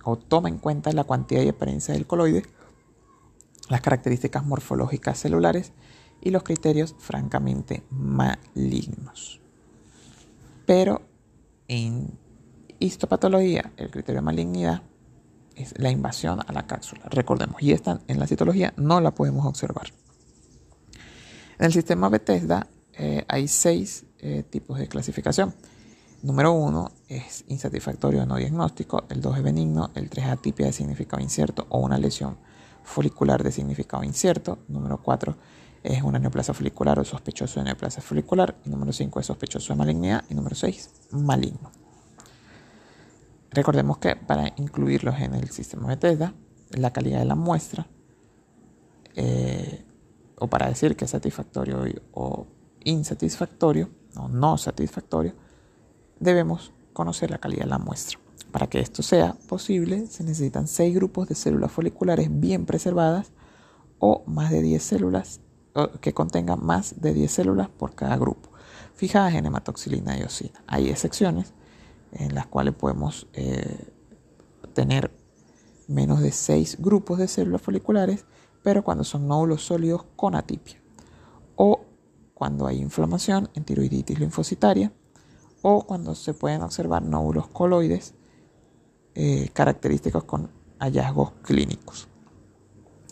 o 0.04 0.16
toma 0.16 0.48
en 0.48 0.58
cuenta 0.58 0.92
la 0.92 1.04
cuantía 1.04 1.42
y 1.42 1.48
apariencia 1.48 1.94
del 1.94 2.06
coloide, 2.06 2.44
las 3.68 3.80
características 3.80 4.44
morfológicas 4.44 5.18
celulares 5.18 5.72
y 6.20 6.30
los 6.30 6.42
criterios 6.42 6.94
francamente 6.98 7.82
malignos. 7.90 9.40
Pero 10.66 11.02
en 11.68 12.18
histopatología, 12.78 13.72
el 13.76 13.90
criterio 13.90 14.20
de 14.20 14.24
malignidad 14.24 14.82
es 15.56 15.78
la 15.78 15.90
invasión 15.90 16.40
a 16.46 16.52
la 16.52 16.66
cápsula. 16.66 17.02
Recordemos, 17.10 17.62
y 17.62 17.72
esta 17.72 18.00
en 18.08 18.18
la 18.18 18.26
citología 18.26 18.72
no 18.76 19.00
la 19.00 19.12
podemos 19.12 19.46
observar. 19.46 19.92
En 21.58 21.66
el 21.66 21.72
sistema 21.72 22.08
Bethesda 22.08 22.66
eh, 22.94 23.24
hay 23.28 23.48
seis 23.48 24.04
eh, 24.18 24.44
tipos 24.48 24.78
de 24.78 24.88
clasificación. 24.88 25.54
Número 26.22 26.52
uno 26.52 26.92
es 27.08 27.44
insatisfactorio 27.48 28.24
no 28.26 28.36
diagnóstico, 28.36 29.04
el 29.08 29.20
2 29.20 29.38
es 29.38 29.42
benigno, 29.42 29.90
el 29.94 30.08
3 30.08 30.38
es 30.44 30.56
de 30.56 30.72
significado 30.72 31.20
incierto 31.20 31.66
o 31.68 31.80
una 31.80 31.98
lesión 31.98 32.38
folicular 32.84 33.42
de 33.42 33.50
significado 33.50 34.04
incierto. 34.04 34.58
Número 34.68 35.02
4 35.02 35.36
es 35.82 36.02
una 36.02 36.18
neoplasia 36.18 36.54
folicular 36.54 36.98
o 37.00 37.04
sospechoso 37.04 37.60
de 37.60 37.64
neoplasia 37.64 38.02
folicular. 38.02 38.56
Y 38.64 38.70
número 38.70 38.92
5 38.92 39.20
es 39.20 39.26
sospechoso 39.26 39.72
de 39.72 39.78
malignidad. 39.78 40.24
Y 40.28 40.34
número 40.34 40.54
6, 40.54 40.90
maligno. 41.10 41.81
Recordemos 43.52 43.98
que 43.98 44.16
para 44.16 44.48
incluirlos 44.56 45.20
en 45.20 45.34
el 45.34 45.50
sistema 45.50 45.88
Bethesda, 45.88 46.34
la 46.70 46.92
calidad 46.92 47.18
de 47.18 47.26
la 47.26 47.34
muestra, 47.34 47.86
eh, 49.14 49.84
o 50.38 50.48
para 50.48 50.68
decir 50.68 50.96
que 50.96 51.04
es 51.04 51.10
satisfactorio 51.10 51.84
o 52.12 52.46
insatisfactorio, 52.84 53.90
o 54.16 54.28
no 54.28 54.56
satisfactorio, 54.56 55.34
debemos 56.18 56.72
conocer 56.92 57.30
la 57.30 57.38
calidad 57.38 57.64
de 57.64 57.70
la 57.70 57.78
muestra. 57.78 58.18
Para 58.50 58.66
que 58.66 58.80
esto 58.80 59.02
sea 59.02 59.34
posible, 59.48 60.06
se 60.06 60.24
necesitan 60.24 60.66
6 60.66 60.94
grupos 60.94 61.28
de 61.28 61.34
células 61.34 61.72
foliculares 61.72 62.28
bien 62.30 62.66
preservadas 62.66 63.32
o 63.98 64.24
más 64.26 64.50
de 64.50 64.62
10 64.62 64.82
células 64.82 65.40
que 66.00 66.12
contengan 66.12 66.64
más 66.64 67.00
de 67.00 67.14
10 67.14 67.32
células 67.32 67.68
por 67.68 67.94
cada 67.94 68.16
grupo, 68.16 68.50
fijadas 68.94 69.34
en 69.34 69.46
hematoxilina 69.46 70.18
y 70.18 70.22
osina. 70.22 70.62
Hay 70.66 70.90
excepciones 70.90 71.54
en 72.12 72.34
las 72.34 72.46
cuales 72.46 72.74
podemos 72.74 73.28
eh, 73.32 73.88
tener 74.74 75.10
menos 75.88 76.20
de 76.20 76.32
6 76.32 76.78
grupos 76.80 77.18
de 77.18 77.28
células 77.28 77.62
foliculares, 77.62 78.24
pero 78.62 78.84
cuando 78.84 79.04
son 79.04 79.26
nódulos 79.26 79.64
sólidos 79.64 80.04
con 80.16 80.34
atipia, 80.34 80.80
o 81.56 81.84
cuando 82.34 82.66
hay 82.66 82.78
inflamación 82.78 83.50
en 83.54 83.64
tiroiditis 83.64 84.18
linfocitaria, 84.18 84.92
o 85.62 85.86
cuando 85.86 86.14
se 86.14 86.34
pueden 86.34 86.62
observar 86.62 87.02
nódulos 87.02 87.48
coloides 87.48 88.14
eh, 89.14 89.50
característicos 89.52 90.24
con 90.24 90.50
hallazgos 90.78 91.32
clínicos. 91.42 92.08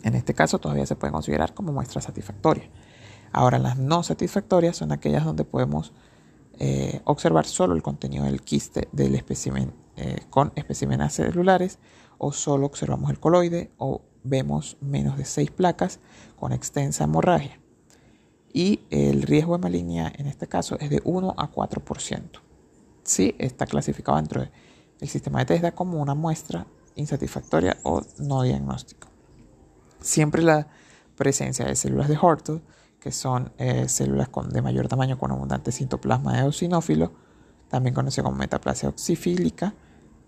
En 0.03 0.15
este 0.15 0.33
caso 0.33 0.59
todavía 0.59 0.85
se 0.85 0.95
puede 0.95 1.13
considerar 1.13 1.53
como 1.53 1.71
muestra 1.71 2.01
satisfactoria. 2.01 2.69
Ahora 3.31 3.59
las 3.59 3.77
no 3.77 4.03
satisfactorias 4.03 4.77
son 4.77 4.91
aquellas 4.91 5.23
donde 5.23 5.45
podemos 5.45 5.93
eh, 6.63 7.01
observar 7.05 7.47
solo 7.47 7.73
el 7.73 7.81
contenido 7.81 8.25
del 8.25 8.43
quiste 8.43 8.87
del 8.91 9.15
espécimen 9.15 9.73
eh, 9.95 10.19
con 10.29 10.51
especímenes 10.55 11.11
celulares 11.11 11.79
o 12.19 12.31
solo 12.31 12.67
observamos 12.67 13.09
el 13.09 13.19
coloide 13.19 13.71
o 13.79 14.03
vemos 14.23 14.77
menos 14.79 15.17
de 15.17 15.25
6 15.25 15.49
placas 15.49 15.99
con 16.39 16.51
extensa 16.51 17.05
hemorragia. 17.05 17.59
Y 18.53 18.81
el 18.91 19.23
riesgo 19.23 19.57
de 19.57 19.63
malignidad 19.63 20.13
en 20.19 20.27
este 20.27 20.45
caso 20.45 20.77
es 20.79 20.91
de 20.91 21.01
1 21.03 21.33
a 21.35 21.51
4%. 21.51 22.29
Sí, 23.01 23.33
está 23.39 23.65
clasificado 23.65 24.17
dentro 24.17 24.41
del 24.99 25.09
sistema 25.09 25.39
de 25.39 25.45
TESDA 25.45 25.71
como 25.71 25.99
una 25.99 26.13
muestra 26.13 26.67
insatisfactoria 26.93 27.75
o 27.81 28.03
no 28.19 28.43
diagnóstico. 28.43 29.07
Siempre 29.99 30.43
la 30.43 30.67
presencia 31.15 31.65
de 31.65 31.75
células 31.75 32.07
de 32.07 32.19
Hortel 32.21 32.61
que 33.01 33.11
son 33.11 33.51
eh, 33.57 33.89
células 33.89 34.29
con, 34.29 34.49
de 34.49 34.61
mayor 34.61 34.87
tamaño 34.87 35.17
con 35.17 35.31
abundante 35.31 35.71
citoplasma 35.71 36.39
eosinófilo, 36.39 37.11
también 37.67 37.95
conocido 37.95 38.25
como 38.25 38.37
metaplasia 38.37 38.89
oxifílica, 38.89 39.73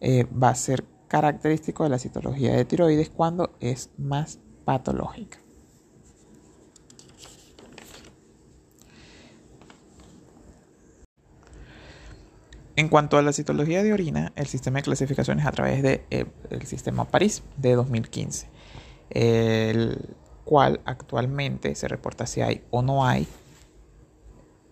eh, 0.01 0.25
va 0.25 0.49
a 0.49 0.55
ser 0.55 0.83
característico 1.07 1.83
de 1.83 1.89
la 1.89 1.99
citología 1.99 2.55
de 2.55 2.65
tiroides 2.65 3.09
cuando 3.11 3.55
es 3.59 3.91
más 3.97 4.39
patológica. 4.65 5.37
En 12.75 12.89
cuanto 12.89 13.19
a 13.19 13.21
la 13.21 13.33
citología 13.33 13.83
de 13.83 13.93
orina, 13.93 14.33
el 14.35 14.47
sistema 14.47 14.77
de 14.79 14.83
clasificación 14.83 15.39
es 15.39 15.45
a 15.45 15.51
través 15.51 15.83
del 15.83 16.01
de, 16.09 16.27
eh, 16.49 16.65
sistema 16.65 17.05
París 17.05 17.43
de 17.57 17.75
2015. 17.75 18.47
El, 19.11 20.15
cual 20.43 20.81
actualmente 20.85 21.75
se 21.75 21.87
reporta 21.87 22.25
si 22.25 22.41
hay 22.41 22.63
o 22.71 22.81
no 22.81 23.05
hay 23.05 23.27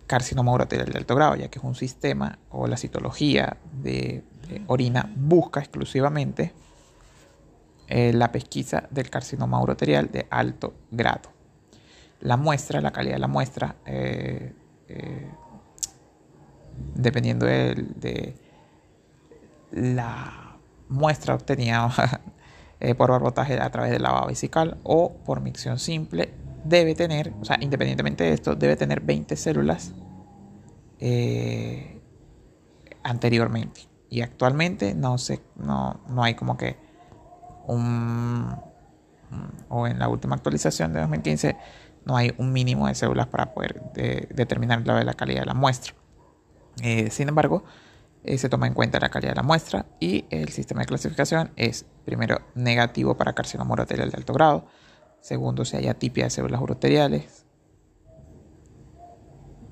carcinoma 0.06 0.52
uroterial 0.52 0.90
de 0.90 0.98
alto 0.98 1.14
grado, 1.14 1.36
ya 1.36 1.48
que 1.48 1.58
es 1.58 1.64
un 1.64 1.74
sistema 1.74 2.38
o 2.50 2.66
la 2.66 2.76
citología 2.76 3.56
de, 3.72 4.24
orina 4.66 5.10
busca 5.16 5.60
exclusivamente 5.60 6.52
eh, 7.88 8.12
la 8.12 8.30
pesquisa 8.30 8.86
del 8.90 9.08
carcinoma 9.08 9.60
uroterial 9.62 10.10
de 10.10 10.26
alto 10.28 10.74
grado. 10.90 11.32
La 12.20 12.36
muestra, 12.36 12.80
la 12.82 12.92
calidad 12.92 13.14
de 13.14 13.20
la 13.20 13.28
muestra, 13.28 13.76
eh, 13.86 14.52
eh, 14.88 15.30
dependiendo 16.94 17.46
de, 17.46 17.74
de, 17.96 18.34
la 19.70 20.58
muestra 20.90 21.34
obtenida 21.34 21.90
Eh, 22.84 22.96
por 22.96 23.12
barbotaje 23.12 23.60
a 23.60 23.70
través 23.70 23.92
del 23.92 24.02
lavado 24.02 24.26
vesical 24.26 24.76
o 24.82 25.12
por 25.24 25.40
micción 25.40 25.78
simple, 25.78 26.34
debe 26.64 26.96
tener, 26.96 27.32
o 27.40 27.44
sea, 27.44 27.56
independientemente 27.60 28.24
de 28.24 28.32
esto, 28.32 28.56
debe 28.56 28.74
tener 28.74 29.00
20 29.00 29.36
células 29.36 29.92
eh, 30.98 32.02
anteriormente. 33.04 33.82
Y 34.10 34.22
actualmente 34.22 34.96
no, 34.96 35.16
se, 35.16 35.40
no, 35.54 36.00
no 36.08 36.24
hay 36.24 36.34
como 36.34 36.56
que 36.56 36.76
un, 37.68 38.52
o 39.68 39.86
en 39.86 40.00
la 40.00 40.08
última 40.08 40.34
actualización 40.34 40.92
de 40.92 41.02
2015, 41.02 41.56
no 42.04 42.16
hay 42.16 42.34
un 42.36 42.52
mínimo 42.52 42.88
de 42.88 42.96
células 42.96 43.28
para 43.28 43.54
poder 43.54 43.80
determinar 44.34 44.84
la, 44.84 45.14
calidad 45.14 45.42
de 45.42 45.46
la 45.46 45.54
muestra. 45.54 45.94
Eh, 46.82 47.10
sin 47.10 47.28
embargo, 47.28 47.62
eh, 48.24 48.38
se 48.38 48.48
toma 48.48 48.66
en 48.66 48.74
cuenta 48.74 49.00
la 49.00 49.08
calidad 49.08 49.32
de 49.32 49.36
la 49.36 49.42
muestra 49.42 49.86
y 49.98 50.26
el 50.30 50.48
sistema 50.50 50.82
de 50.82 50.86
clasificación 50.86 51.50
es 51.56 51.86
primero 52.04 52.40
negativo 52.54 53.16
para 53.16 53.32
carcinoma 53.32 53.72
uroterial 53.72 54.10
de 54.10 54.16
alto 54.16 54.32
grado, 54.32 54.66
segundo 55.20 55.64
si 55.64 55.76
hay 55.76 55.88
atipia 55.88 56.24
de 56.24 56.30
células 56.30 56.60
uroteriales, 56.60 57.44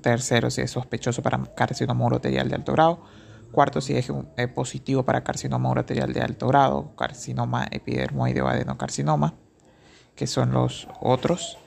tercero 0.01 0.49
si 0.49 0.61
es 0.61 0.71
sospechoso 0.71 1.21
para 1.21 1.41
carcinoma 1.55 2.05
uroterial 2.05 2.49
de 2.49 2.55
alto 2.55 2.73
grado, 2.73 3.03
cuarto 3.51 3.81
si 3.81 3.95
es 3.95 4.11
eh, 4.37 4.47
positivo 4.47 5.03
para 5.03 5.23
carcinoma 5.23 5.69
uroterial 5.69 6.13
de 6.13 6.21
alto 6.21 6.47
grado, 6.47 6.95
carcinoma 6.95 7.67
epidermoide 7.71 8.41
o 8.41 8.47
adenocarcinoma, 8.47 9.35
que 10.15 10.27
son 10.27 10.51
los 10.51 10.87
otros, 10.99 11.57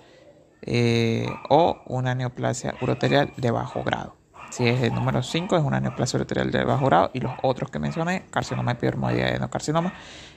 eh, 0.62 1.28
o 1.48 1.78
una 1.86 2.14
neoplasia 2.14 2.74
uroterial 2.80 3.32
de 3.36 3.50
bajo 3.50 3.82
grado. 3.84 4.23
Si 4.54 4.68
es 4.68 4.80
el 4.82 4.94
número 4.94 5.20
5, 5.20 5.56
es 5.56 5.64
una 5.64 5.80
neoplasia 5.80 6.16
uroterial 6.16 6.52
de 6.52 6.62
bajo 6.62 6.86
grado. 6.86 7.10
Y 7.12 7.18
los 7.18 7.32
otros 7.42 7.72
que 7.72 7.80
mencioné, 7.80 8.26
carcinoma 8.30 8.70
epidermoide 8.70 9.18
y 9.18 9.22
adenocarcinoma, 9.22 9.92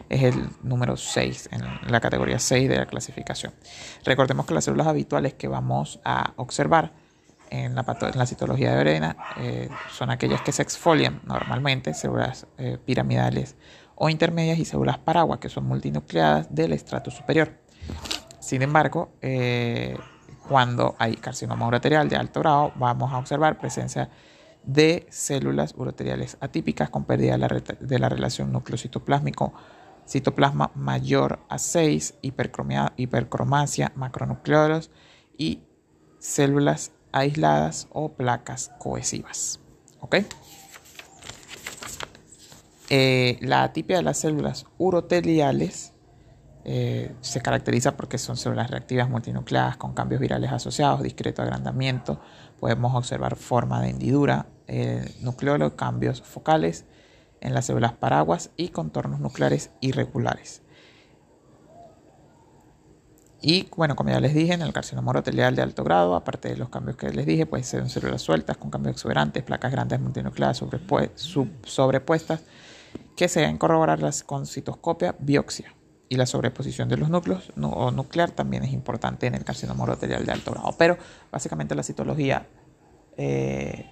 es 0.10 0.24
el 0.24 0.50
número 0.64 0.98
6, 0.98 1.50
en 1.52 1.92
la 1.92 2.00
categoría 2.00 2.40
6 2.40 2.68
de 2.68 2.78
la 2.78 2.88
clasificación. 2.88 3.54
Recordemos 4.04 4.48
que 4.48 4.56
las 4.56 4.64
células 4.64 4.88
habituales 4.88 5.36
que 5.36 5.48
vamos 5.48 6.00
a 6.04 6.34
observar 6.38 6.94
en 7.52 7.76
la, 7.76 7.86
en 8.02 8.18
la 8.18 8.26
citología 8.26 8.74
de 8.74 8.80
orina 8.80 9.18
eh, 9.38 9.70
son 9.92 10.10
aquellas 10.10 10.42
que 10.42 10.52
se 10.52 10.64
exfolian 10.64 11.22
normalmente, 11.24 11.94
células 11.94 12.48
eh, 12.58 12.80
piramidales 12.84 13.56
o 13.94 14.10
intermedias 14.10 14.58
y 14.58 14.66
células 14.66 14.98
paraguas, 14.98 15.38
que 15.38 15.50
son 15.50 15.66
multinucleadas 15.66 16.48
del 16.50 16.74
estrato 16.74 17.12
superior. 17.12 17.52
Sin 18.40 18.64
embargo, 18.64 19.12
eh, 19.22 19.96
cuando 20.48 20.96
hay 20.98 21.16
carcinoma 21.16 21.68
uroterial 21.68 22.10
de 22.10 22.16
alto 22.16 22.40
grado, 22.40 22.72
vamos 22.76 23.12
a 23.12 23.18
observar 23.18 23.58
presencia 23.58 24.10
de 24.64 25.08
células 25.10 25.74
uroteriales 25.78 26.38
atípicas 26.42 26.90
con 26.90 27.06
pérdida 27.06 27.38
de 27.80 28.00
la, 28.00 28.10
relación 28.10 28.52
núcleo-citoplásmico, 28.52 29.54
citoplasma 30.08 30.72
mayor 30.76 31.40
a 31.50 31.58
6, 31.58 32.16
hipercromasia, 32.22 33.92
macronucleolos 33.96 34.92
y 35.38 35.64
células 36.20 36.92
aisladas 37.12 37.88
o 37.92 38.14
placas 38.14 38.72
cohesivas. 38.80 39.60
Eh, 42.90 43.38
la 43.42 43.64
atipia 43.64 43.98
de 43.98 44.04
las 44.04 44.20
células 44.20 44.66
uroteliales 44.78 45.94
eh, 46.70 47.16
se 47.22 47.42
caracteriza 47.42 47.96
porque 47.96 48.18
son 48.18 48.36
células 48.36 48.70
reactivas 48.70 49.10
multinucleadas 49.10 49.78
con 49.78 49.94
cambios 49.94 50.20
virales 50.20 50.52
asociados, 50.52 51.02
discreto 51.02 51.42
agrandamiento. 51.42 52.20
Podemos 52.60 52.94
observar 52.94 53.38
forma 53.38 53.82
de 53.82 53.92
hendidura, 53.92 54.48
eh, 54.68 55.16
nucleolo, 55.22 55.78
cambios 55.78 56.22
focales 56.22 56.84
en 57.40 57.54
las 57.54 57.68
células 57.68 57.94
paraguas 57.94 58.52
y 58.58 58.68
contornos 58.70 59.22
nucleares 59.22 59.72
irregulares. 59.80 60.62
Y 63.42 63.70
bueno, 63.78 63.96
como 63.96 64.10
ya 64.10 64.20
les 64.20 64.34
dije, 64.34 64.52
en 64.52 64.62
el 64.62 64.74
carcinoma 64.74 65.12
urotelial 65.12 65.56
de 65.56 65.62
alto 65.62 65.86
grado, 65.86 66.16
aparte 66.16 66.50
de 66.50 66.58
los 66.58 66.68
cambios 66.68 66.98
que 66.98 67.10
les 67.12 67.26
dije, 67.26 67.46
pues 67.46 67.66
ser 67.66 67.90
células 67.90 68.22
sueltas 68.22 68.58
con 68.58 68.72
cambios 68.72 68.96
exuberantes, 68.98 69.42
placas 69.42 69.72
grandes 69.72 70.02
multinucleares 70.02 70.62
sobrepuestas 71.64 72.44
que 73.16 73.30
se 73.30 73.40
deben 73.40 73.58
corroborar 73.58 74.02
con 74.26 74.46
citoscopia, 74.46 75.16
biopsia. 75.18 75.77
Y 76.10 76.16
la 76.16 76.26
sobreposición 76.26 76.88
de 76.88 76.98
los 76.98 77.10
núcleos 77.10 77.52
o 77.62 77.92
nuclear 77.92 78.32
también 78.32 78.64
es 78.64 78.72
importante 78.72 79.28
en 79.28 79.36
el 79.36 79.44
carcinoma 79.44 79.84
urotelial 79.84 80.26
de 80.26 80.32
alto 80.32 80.52
grado. 80.52 80.74
Pero 80.78 80.98
básicamente 81.32 81.76
la 81.76 81.84
citología 81.84 82.48
eh, 83.18 83.86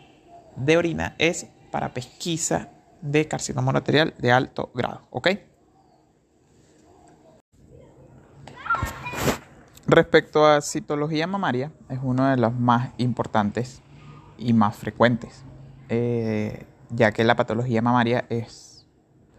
de 0.55 0.77
orina 0.77 1.15
es 1.17 1.47
para 1.71 1.93
pesquisa 1.93 2.69
de 3.01 3.27
carcinoma 3.27 3.71
urotelial 3.71 4.13
de 4.17 4.31
alto 4.31 4.71
grado. 4.73 5.01
¿Ok? 5.09 5.29
Respecto 9.87 10.47
a 10.47 10.61
citología 10.61 11.27
mamaria, 11.27 11.71
es 11.89 11.99
uno 12.01 12.27
de 12.27 12.37
los 12.37 12.53
más 12.53 12.89
importantes 12.97 13.81
y 14.37 14.53
más 14.53 14.75
frecuentes, 14.75 15.43
eh, 15.89 16.65
ya 16.89 17.11
que 17.11 17.23
la 17.23 17.35
patología 17.35 17.83
mamaria 17.83 18.25
es 18.29 18.74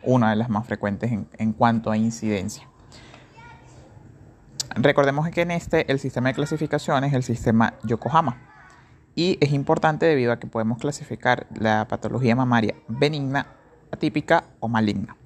una 0.07 0.31
de 0.31 0.37
las 0.37 0.49
más 0.49 0.67
frecuentes 0.67 1.11
en, 1.13 1.53
cuanto 1.53 1.91
a 1.91 1.97
incidencia. 1.97 2.67
Recordemos 4.75 5.29
que 5.31 5.43
en 5.43 5.51
este 5.51 5.91
el 5.91 5.99
sistema 5.99 6.29
de 6.29 6.35
clasificación 6.35 7.05
es 7.05 7.13
el 7.13 7.23
sistema 7.23 7.75
Yokohama 7.83 8.39
y 9.15 9.39
es 9.41 9.53
importante 9.53 10.07
debido 10.07 10.33
a 10.33 10.39
que 10.39 10.47
podemos 10.47 10.79
clasificar 10.79 11.47
la 11.55 11.87
patología 11.89 12.37
mamaria 12.37 12.75
benigna, 12.89 13.47
atípica 13.91 14.45
o 14.61 14.69
maligna. 14.69 15.17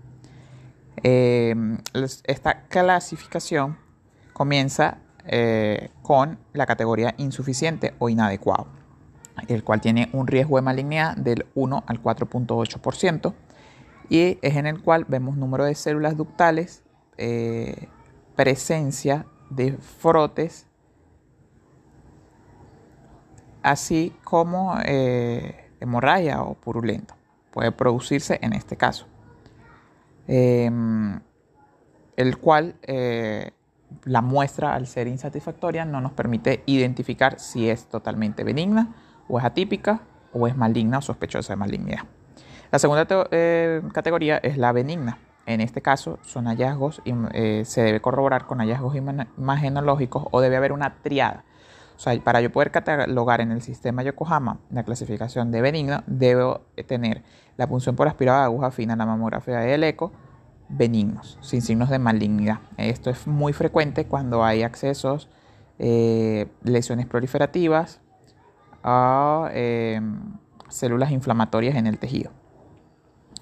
Eh, 1.02 1.54
esta 2.24 2.62
clasificación 2.62 3.76
comienza 4.32 4.98
eh, 5.26 5.90
con 6.02 6.38
la 6.52 6.66
categoría 6.66 7.14
insuficiente 7.18 7.94
o 7.98 8.08
inadecuado, 8.08 8.68
el 9.48 9.64
cual 9.64 9.80
tiene 9.80 10.08
un 10.12 10.26
riesgo 10.26 10.56
de 10.56 10.62
malignidad 10.62 11.16
del 11.16 11.46
1 11.54 11.84
al 11.86 12.02
4.8% 12.02 13.34
y 14.10 14.38
es 14.42 14.56
en 14.56 14.66
el 14.66 14.82
cual 14.82 15.06
vemos 15.08 15.36
número 15.38 15.64
de 15.64 15.74
células 15.74 16.16
ductales, 16.16 16.82
eh, 17.16 17.88
presencia 18.36 19.24
de 19.48 19.72
frotes, 19.72 20.66
así 23.62 24.12
como 24.24 24.74
eh, 24.84 25.70
hemorragia 25.80 26.42
o 26.42 26.54
purulento. 26.54 27.14
Puede 27.52 27.72
producirse 27.72 28.38
en 28.42 28.52
este 28.52 28.76
caso. 28.76 29.06
Em, 30.26 31.20
el 32.16 32.36
cual 32.38 32.74
la 34.04 34.20
muestra, 34.20 34.74
al 34.74 34.86
ser 34.86 35.06
insatisfactoria, 35.06 35.84
no 35.84 36.00
nos 36.00 36.12
permite 36.12 36.62
identificar 36.66 37.38
si 37.38 37.68
es 37.68 37.86
totalmente 37.86 38.44
benigna 38.44 38.94
o 39.28 39.38
es 39.38 39.44
atípica 39.44 40.00
o 40.32 40.46
es 40.46 40.56
maligna 40.56 40.98
o 40.98 41.02
sospechosa 41.02 41.52
de 41.52 41.56
malignidad. 41.56 42.04
La 42.70 42.78
segunda 42.78 43.06
eh, 43.32 43.82
categoría 43.92 44.38
es 44.38 44.56
la 44.56 44.72
benigna. 44.72 45.18
En 45.46 45.60
este 45.60 45.82
caso 45.82 46.18
son 46.22 46.44
hallazgos 46.46 47.02
y 47.04 47.12
eh, 47.32 47.64
se 47.64 47.82
debe 47.82 48.00
corroborar 48.00 48.46
con 48.46 48.58
hallazgos 48.58 48.94
imagenológicos 48.94 50.28
o 50.30 50.40
debe 50.40 50.56
haber 50.56 50.70
una 50.70 51.02
triada. 51.02 51.44
O 51.96 51.98
sea, 51.98 52.18
para 52.20 52.40
yo 52.40 52.52
poder 52.52 52.70
catalogar 52.70 53.40
en 53.40 53.50
el 53.50 53.60
sistema 53.60 54.02
Yokohama 54.02 54.60
la 54.70 54.84
clasificación 54.84 55.50
de 55.50 55.60
benigna, 55.60 56.04
debo 56.06 56.62
tener 56.86 57.24
la 57.56 57.66
punción 57.66 57.96
por 57.96 58.06
aspirada 58.06 58.38
de 58.40 58.44
aguja 58.44 58.70
fina, 58.70 58.94
la 58.94 59.04
mamografía 59.04 59.58
del 59.58 59.82
eco, 59.84 60.12
benignos, 60.68 61.38
sin 61.42 61.62
signos 61.62 61.90
de 61.90 61.98
malignidad. 61.98 62.60
Esto 62.76 63.10
es 63.10 63.26
muy 63.26 63.52
frecuente 63.52 64.06
cuando 64.06 64.44
hay 64.44 64.62
accesos, 64.62 65.28
eh, 65.78 66.46
lesiones 66.62 67.06
proliferativas 67.06 68.00
a 68.84 69.50
em, 69.52 70.38
células 70.68 71.10
inflamatorias 71.10 71.74
en 71.74 71.86
el 71.86 71.98
tejido. 71.98 72.30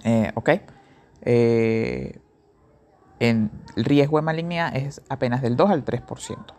Eh, 0.05 0.31
¿Ok? 0.35 0.51
Eh, 1.23 2.21
el 3.19 3.51
riesgo 3.77 4.19
de 4.19 4.23
malignidad 4.23 4.77
es 4.77 5.03
apenas 5.09 5.43
del 5.43 5.57
2 5.57 5.71
al 5.71 5.85
3%. 5.85 6.55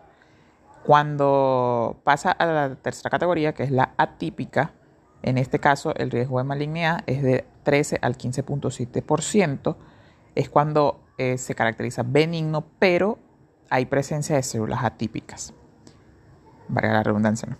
Cuando 0.85 2.01
pasa 2.03 2.31
a 2.31 2.45
la 2.45 2.75
tercera 2.75 3.09
categoría, 3.09 3.53
que 3.53 3.63
es 3.63 3.71
la 3.71 3.93
atípica, 3.97 4.73
en 5.21 5.37
este 5.37 5.59
caso 5.59 5.93
el 5.95 6.11
riesgo 6.11 6.37
de 6.39 6.45
malignidad 6.45 7.03
es 7.05 7.21
de 7.21 7.45
13 7.63 7.99
al 8.01 8.17
15.7% 8.17 9.75
es 10.35 10.49
cuando 10.49 11.03
eh, 11.17 11.37
se 11.37 11.55
caracteriza 11.55 12.03
benigno, 12.03 12.65
pero 12.79 13.19
hay 13.69 13.85
presencia 13.85 14.35
de 14.35 14.43
células 14.43 14.83
atípicas. 14.83 15.53
Valga 16.69 16.93
la 16.93 17.03
redundancia, 17.03 17.49
¿no? 17.49 17.57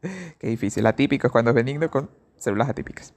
Qué 0.38 0.46
difícil. 0.46 0.86
Atípico 0.86 1.26
es 1.26 1.32
cuando 1.32 1.50
es 1.50 1.54
benigno 1.54 1.90
con 1.90 2.10
células 2.36 2.68
atípicas. 2.68 3.14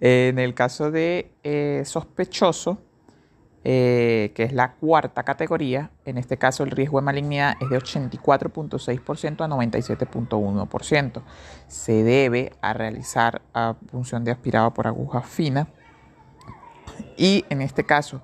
En 0.00 0.38
el 0.38 0.54
caso 0.54 0.90
de 0.90 1.32
eh, 1.42 1.82
sospechoso, 1.84 2.78
eh, 3.64 4.32
que 4.34 4.44
es 4.44 4.52
la 4.52 4.74
cuarta 4.74 5.24
categoría, 5.24 5.90
en 6.04 6.16
este 6.16 6.38
caso 6.38 6.62
el 6.62 6.70
riesgo 6.70 7.00
de 7.00 7.04
malignidad 7.04 7.54
es 7.60 7.68
de 7.68 7.78
84.6% 7.78 9.44
a 9.44 9.48
97.1%. 9.48 11.22
Se 11.66 12.04
debe 12.04 12.52
a 12.60 12.72
realizar 12.72 13.42
a 13.52 13.74
punción 13.90 14.24
de 14.24 14.30
aspirado 14.30 14.72
por 14.72 14.86
aguja 14.86 15.22
fina 15.22 15.68
y 17.16 17.44
en 17.50 17.60
este 17.60 17.84
caso 17.84 18.22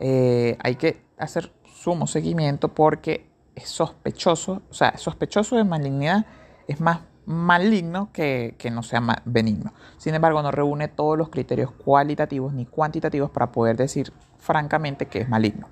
eh, 0.00 0.56
hay 0.62 0.76
que 0.76 1.02
hacer 1.18 1.52
sumo 1.64 2.06
seguimiento 2.06 2.68
porque 2.74 3.28
es 3.54 3.68
sospechoso, 3.68 4.62
o 4.70 4.74
sea, 4.74 4.96
sospechoso 4.96 5.56
de 5.56 5.64
malignidad 5.64 6.26
es 6.66 6.80
más 6.80 7.00
maligno 7.26 8.10
que, 8.12 8.54
que 8.58 8.70
no 8.70 8.82
sea 8.82 9.02
benigno. 9.24 9.72
Sin 9.98 10.14
embargo, 10.14 10.42
no 10.42 10.50
reúne 10.50 10.88
todos 10.88 11.18
los 11.18 11.28
criterios 11.28 11.70
cualitativos 11.72 12.52
ni 12.52 12.66
cuantitativos 12.66 13.30
para 13.30 13.52
poder 13.52 13.76
decir 13.76 14.12
francamente 14.38 15.06
que 15.06 15.20
es 15.20 15.28
maligno. 15.28 15.68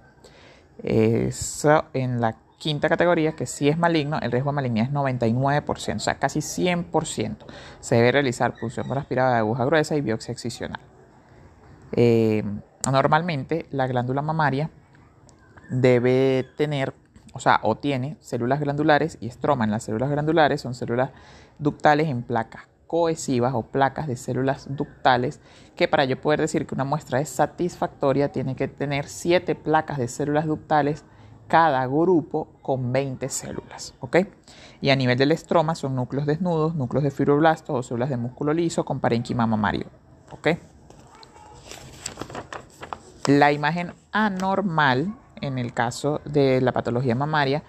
Eso 0.82 1.84
en 1.92 2.20
la 2.20 2.36
quinta 2.58 2.88
categoría, 2.88 3.32
que 3.32 3.46
si 3.46 3.68
es 3.68 3.78
maligno, 3.78 4.18
el 4.20 4.32
riesgo 4.32 4.50
de 4.50 4.54
malignidad 4.54 4.88
es 4.88 4.92
99%, 4.94 5.96
o 5.96 5.98
sea, 5.98 6.14
casi 6.14 6.40
100%. 6.40 7.36
Se 7.80 7.94
debe 7.94 8.12
realizar 8.12 8.54
punción 8.58 8.88
por 8.88 8.98
aspirada 8.98 9.32
de 9.32 9.38
aguja 9.38 9.64
gruesa 9.64 9.96
y 9.96 10.00
biopsia 10.00 10.32
excisional. 10.32 10.80
Eh, 11.92 12.42
normalmente 12.90 13.66
la 13.70 13.86
glándula 13.86 14.22
mamaria 14.22 14.70
debe 15.70 16.46
tener, 16.56 16.94
o 17.34 17.38
sea, 17.38 17.60
o 17.62 17.76
tiene 17.76 18.16
células 18.20 18.60
glandulares 18.60 19.18
y 19.20 19.28
estroma 19.28 19.64
en 19.64 19.70
las 19.70 19.84
células 19.84 20.10
glandulares 20.10 20.60
son 20.60 20.74
células 20.74 21.10
ductales 21.58 22.08
en 22.08 22.22
placas 22.22 22.62
cohesivas 22.86 23.54
o 23.54 23.62
placas 23.62 24.06
de 24.06 24.16
células 24.16 24.68
ductales 24.70 25.40
que 25.74 25.88
para 25.88 26.04
yo 26.04 26.20
poder 26.20 26.40
decir 26.40 26.66
que 26.66 26.74
una 26.74 26.84
muestra 26.84 27.20
es 27.20 27.28
satisfactoria 27.28 28.30
tiene 28.30 28.54
que 28.54 28.68
tener 28.68 29.08
7 29.08 29.54
placas 29.56 29.98
de 29.98 30.06
células 30.06 30.46
ductales 30.46 31.04
cada 31.48 31.86
grupo 31.86 32.48
con 32.62 32.92
20 32.92 33.28
células, 33.28 33.94
¿ok? 34.00 34.18
Y 34.80 34.90
a 34.90 34.96
nivel 34.96 35.18
del 35.18 35.32
estroma 35.32 35.74
son 35.74 35.94
núcleos 35.94 36.26
desnudos, 36.26 36.74
núcleos 36.74 37.04
de 37.04 37.10
fibroblastos 37.10 37.76
o 37.76 37.82
células 37.82 38.10
de 38.10 38.16
músculo 38.16 38.52
liso 38.52 38.84
con 38.84 39.00
parénquima 39.00 39.46
mamario, 39.46 39.86
¿ok? 40.30 40.48
La 43.26 43.52
imagen 43.52 43.92
anormal, 44.12 45.14
en 45.40 45.58
el 45.58 45.72
caso 45.72 46.20
de 46.24 46.60
la 46.60 46.72
patología 46.72 47.14
mamaria, 47.14 47.62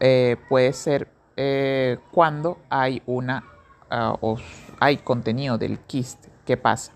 eh, 0.00 0.36
puede 0.48 0.72
ser 0.72 1.08
eh, 1.40 1.98
cuando 2.10 2.58
hay 2.68 3.00
una 3.06 3.44
ah, 3.90 4.18
hay 4.80 4.96
contenido 4.98 5.56
del 5.56 5.78
quiste. 5.78 6.28
¿Qué 6.44 6.56
pasa? 6.56 6.92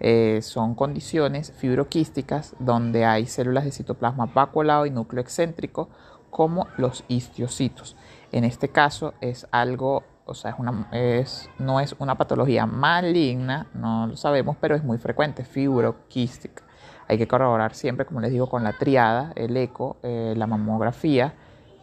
Eh, 0.00 0.40
son 0.42 0.74
condiciones 0.74 1.52
fibroquísticas 1.52 2.54
donde 2.58 3.04
hay 3.04 3.26
células 3.26 3.64
de 3.64 3.72
citoplasma 3.72 4.24
vacuolado 4.26 4.86
y 4.86 4.90
núcleo 4.90 5.20
excéntrico 5.20 5.90
como 6.30 6.66
los 6.78 7.04
histiocitos. 7.08 7.94
En 8.32 8.44
este 8.44 8.70
caso 8.70 9.12
es 9.20 9.46
algo, 9.50 10.02
o 10.24 10.32
sea, 10.32 10.52
es 10.52 10.58
una, 10.58 10.88
es, 10.90 11.50
no 11.58 11.78
es 11.78 11.94
una 11.98 12.16
patología 12.16 12.64
maligna, 12.64 13.66
no 13.74 14.06
lo 14.06 14.16
sabemos, 14.16 14.56
pero 14.58 14.74
es 14.74 14.82
muy 14.82 14.96
frecuente, 14.96 15.44
fibroquística. 15.44 16.62
Hay 17.06 17.18
que 17.18 17.28
corroborar 17.28 17.74
siempre, 17.74 18.06
como 18.06 18.20
les 18.20 18.30
digo, 18.30 18.48
con 18.48 18.64
la 18.64 18.72
triada, 18.72 19.32
el 19.36 19.54
eco, 19.58 19.98
eh, 20.02 20.32
la 20.36 20.46
mamografía 20.46 21.34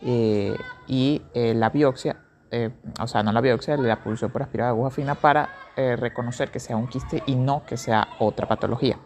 eh, 0.01 0.57
y 0.87 1.21
eh, 1.33 1.53
la 1.53 1.69
biopsia, 1.69 2.17
o 2.99 3.07
sea, 3.07 3.23
no 3.23 3.31
la 3.31 3.39
biopsia, 3.39 3.77
la 3.77 4.03
pulsión 4.03 4.29
por 4.29 4.41
aspirada 4.41 4.71
de 4.71 4.77
aguja 4.77 4.91
fina 4.91 5.15
para 5.15 5.49
reconocer 5.75 6.51
que 6.51 6.59
sea 6.59 6.75
un 6.75 6.87
quiste 6.87 7.23
y 7.25 7.35
no 7.35 7.63
que 7.65 7.77
sea 7.77 8.09
otra 8.19 8.45
patología. 8.45 8.97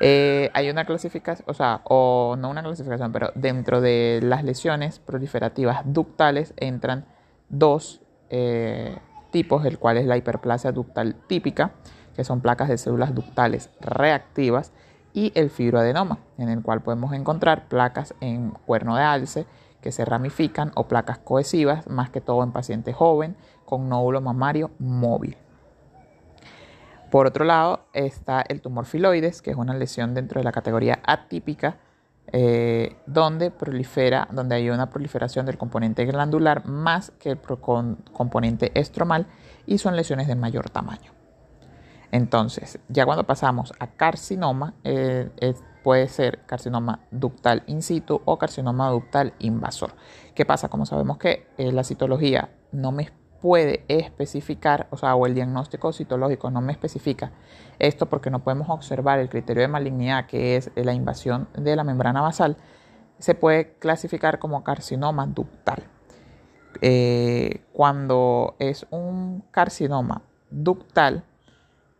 hay 0.00 0.70
una 0.70 0.86
clasificación, 0.86 1.44
o 1.50 1.54
sea, 1.54 1.82
o 1.84 2.34
no 2.38 2.48
una 2.48 2.62
clasificación, 2.62 3.12
pero 3.12 3.30
dentro 3.34 3.82
de 3.82 4.20
las 4.22 4.42
lesiones 4.42 5.00
proliferativas 5.00 5.82
ductales 5.84 6.54
entran 6.56 7.04
dos 7.50 8.00
tipos, 9.30 9.66
el 9.66 9.78
cual 9.78 9.98
es 9.98 10.06
la 10.06 10.16
hiperplasia 10.16 10.72
ductal 10.72 11.14
típica, 11.26 11.72
que 12.16 12.24
son 12.24 12.40
placas 12.40 12.68
de 12.70 12.78
células 12.78 13.14
ductales 13.14 13.68
reactivas, 13.80 14.72
y 15.14 15.32
el 15.34 15.50
fibroadenoma, 15.50 16.18
en 16.38 16.48
el 16.48 16.62
cual 16.62 16.80
podemos 16.80 17.12
encontrar 17.12 17.68
placas 17.68 18.14
en 18.20 18.50
cuerno 18.50 18.96
de 18.96 19.02
alce 19.02 19.46
que 19.82 19.92
se 19.92 20.04
ramifican 20.04 20.72
o 20.74 20.88
placas 20.88 21.18
cohesivas, 21.18 21.86
más 21.88 22.08
que 22.08 22.22
todo 22.22 22.42
en 22.42 22.52
pacientes 22.52 22.94
jóvenes 22.94 23.36
con 23.66 23.88
nódulo 23.88 24.20
mamario 24.20 24.70
móvil. 24.78 25.36
Por 27.10 27.26
otro 27.26 27.44
lado 27.44 27.84
está 27.92 28.40
el 28.40 28.62
tumor 28.62 28.86
filoides, 28.86 29.42
que 29.42 29.50
es 29.50 29.56
una 29.56 29.74
lesión 29.74 30.14
dentro 30.14 30.40
de 30.40 30.44
la 30.44 30.52
categoría 30.52 31.00
atípica, 31.04 31.76
eh, 32.28 32.96
donde 33.04 33.50
prolifera, 33.50 34.28
donde 34.30 34.54
hay 34.54 34.70
una 34.70 34.88
proliferación 34.88 35.44
del 35.44 35.58
componente 35.58 36.06
glandular 36.06 36.64
más 36.64 37.10
que 37.18 37.32
el 37.32 37.38
componente 37.38 38.72
estromal 38.74 39.26
y 39.66 39.76
son 39.76 39.96
lesiones 39.96 40.28
de 40.28 40.36
mayor 40.36 40.70
tamaño. 40.70 41.12
Entonces, 42.12 42.78
ya 42.88 43.04
cuando 43.04 43.24
pasamos 43.24 43.72
a 43.78 43.88
carcinoma, 43.88 44.74
eh, 44.84 45.30
puede 45.82 46.08
ser 46.08 46.40
carcinoma 46.46 47.00
ductal 47.10 47.62
in 47.66 47.82
situ 47.82 48.20
o 48.24 48.38
carcinoma 48.38 48.90
ductal 48.90 49.34
invasor. 49.38 49.94
¿Qué 50.34 50.44
pasa? 50.44 50.68
Como 50.68 50.86
sabemos 50.86 51.18
que 51.18 51.46
eh, 51.58 51.72
la 51.72 51.84
citología 51.84 52.50
no 52.72 52.92
me 52.92 53.10
puede 53.40 53.84
especificar, 53.88 54.86
o 54.90 54.96
sea, 54.96 55.16
o 55.16 55.26
el 55.26 55.34
diagnóstico 55.34 55.92
citológico 55.92 56.50
no 56.50 56.60
me 56.60 56.72
especifica 56.72 57.32
esto 57.80 58.06
porque 58.06 58.30
no 58.30 58.44
podemos 58.44 58.70
observar 58.70 59.18
el 59.18 59.28
criterio 59.28 59.62
de 59.62 59.68
malignidad 59.68 60.26
que 60.26 60.56
es 60.56 60.70
la 60.76 60.92
invasión 60.92 61.48
de 61.54 61.74
la 61.74 61.82
membrana 61.82 62.20
basal, 62.20 62.56
se 63.18 63.34
puede 63.34 63.74
clasificar 63.74 64.38
como 64.38 64.62
carcinoma 64.62 65.26
ductal. 65.26 65.82
Eh, 66.80 67.64
cuando 67.72 68.54
es 68.58 68.86
un 68.90 69.44
carcinoma 69.50 70.22
ductal, 70.50 71.24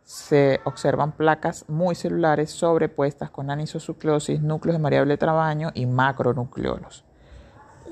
se 0.03 0.59
observan 0.65 1.13
placas 1.13 1.65
muy 1.67 1.95
celulares 1.95 2.51
sobrepuestas 2.51 3.29
con 3.29 3.49
anisosucleosis, 3.49 4.41
núcleos 4.41 4.77
de 4.77 4.83
variable 4.83 5.17
tamaño 5.17 5.71
y 5.73 5.85
macronucleolos. 5.85 7.05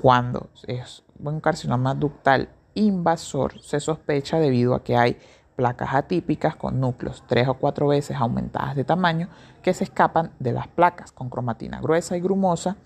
Cuando 0.00 0.50
es 0.66 1.04
un 1.22 1.40
carcinoma 1.40 1.94
ductal 1.94 2.48
invasor 2.74 3.60
se 3.60 3.80
sospecha 3.80 4.38
debido 4.38 4.74
a 4.74 4.82
que 4.82 4.96
hay 4.96 5.18
placas 5.56 5.94
atípicas 5.94 6.56
con 6.56 6.80
núcleos 6.80 7.22
tres 7.26 7.46
o 7.48 7.54
cuatro 7.54 7.88
veces 7.88 8.16
aumentadas 8.16 8.74
de 8.74 8.84
tamaño 8.84 9.28
que 9.62 9.74
se 9.74 9.84
escapan 9.84 10.32
de 10.38 10.52
las 10.52 10.68
placas 10.68 11.12
con 11.12 11.28
cromatina 11.28 11.80
gruesa 11.80 12.16
y 12.16 12.20
grumosa 12.20 12.76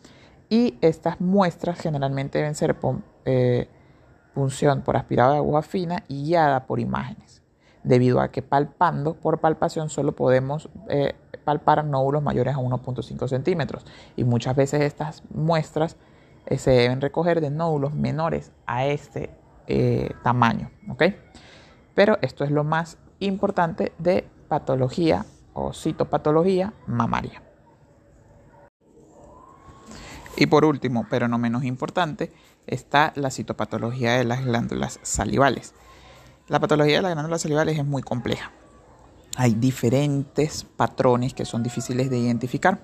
y 0.49 0.77
estas 0.81 1.21
muestras 1.21 1.81
generalmente 1.81 2.39
deben 2.39 2.55
ser 2.55 2.77
eh, 3.25 3.69
punción 4.35 4.83
por 4.83 4.97
aspirado 4.97 5.33
de 5.33 5.39
aguja 5.39 5.63
fina 5.63 6.05
y 6.09 6.25
guiada 6.25 6.67
por 6.67 6.79
imágenes, 6.79 7.43
debido 7.87 8.21
a 8.21 8.29
que 8.29 8.43
palpando 8.43 9.15
por 9.15 9.39
palpación 9.39 9.89
solo 9.89 10.13
podemos 10.13 10.69
eh, 10.89 11.15
palpar 11.45 11.85
nódulos 11.85 12.23
mayores 12.23 12.55
a 12.55 12.59
1.5 12.59 13.29
centímetros 13.29 13.87
y 14.17 14.25
muchas 14.25 14.57
veces 14.57 14.83
estas 14.83 15.23
muestras 15.31 15.97
eh, 16.47 16.59
se 16.59 16.73
deben 16.73 17.01
recoger 17.01 17.41
de 17.41 17.51
nódulos 17.51 17.95
menores 17.95 18.51
a 18.67 18.87
este 18.87 19.31
eh, 19.69 20.11
tamaño, 20.23 20.71
¿ok? 20.91 21.05
Pero 21.95 22.19
esto 22.23 22.45
es 22.45 22.51
lo 22.51 22.65
más 22.65 22.99
importante 23.21 23.93
de 23.99 24.29
patología 24.49 25.25
o 25.55 25.73
citopatología 25.73 26.75
mamaria. 26.87 27.43
Y 30.37 30.47
por 30.47 30.65
último, 30.65 31.07
pero 31.09 31.29
no 31.29 31.39
menos 31.39 31.65
importante, 31.65 32.31
está 32.67 33.13
la 33.15 33.31
citopatología 33.31 34.19
de 34.19 34.25
las 34.25 34.45
glándulas 34.45 34.99
salivales. 35.03 35.75
La 36.49 36.61
patología 36.61 36.97
de 36.97 37.03
las 37.03 37.13
glándulas 37.13 37.43
salivales 37.43 37.77
es 37.77 37.85
muy 37.85 38.03
compleja. 38.03 38.53
Hay 39.37 39.55
diferentes 39.55 40.65
patrones 40.65 41.35
que 41.35 41.45
son 41.45 41.65
difíciles 41.65 42.09
de 42.09 42.19
identificar 42.19 42.79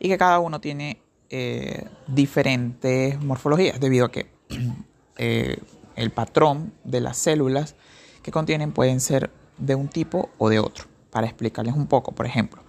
y 0.00 0.08
que 0.08 0.18
cada 0.18 0.40
uno 0.40 0.60
tiene 0.60 1.00
eh, 1.30 1.86
diferentes 2.08 3.22
morfologías 3.22 3.78
debido 3.78 4.06
a 4.06 4.10
que 4.10 4.32
eh, 5.16 5.58
el 5.94 6.10
patrón 6.10 6.72
de 6.82 7.00
las 7.00 7.18
células 7.18 7.76
que 8.22 8.32
contienen 8.32 8.72
pueden 8.72 9.00
ser 9.00 9.30
de 9.58 9.76
un 9.76 9.86
tipo 9.86 10.30
o 10.38 10.48
de 10.48 10.58
otro. 10.58 10.86
Para 11.12 11.28
explicarles 11.28 11.76
un 11.76 11.86
poco, 11.86 12.10
por 12.10 12.26
ejemplo, 12.26 12.62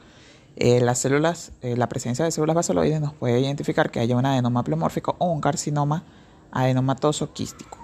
eh, 0.58 0.80
las 0.80 1.00
células, 1.00 1.54
la 1.64 1.90
presencia 1.90 2.24
de 2.24 2.30
células 2.30 2.56
basaloides 2.56 3.02
nos 3.02 3.14
puede 3.14 3.40
identificar 3.40 3.90
que 3.90 4.00
haya 4.00 4.16
un 4.16 4.28
adenoma 4.28 4.64
pleomórfico 4.64 5.16
o 5.18 5.32
un 5.32 5.42
carcinoma 5.42 6.04
adenomatoso 6.52 7.34
quístico. 7.34 7.83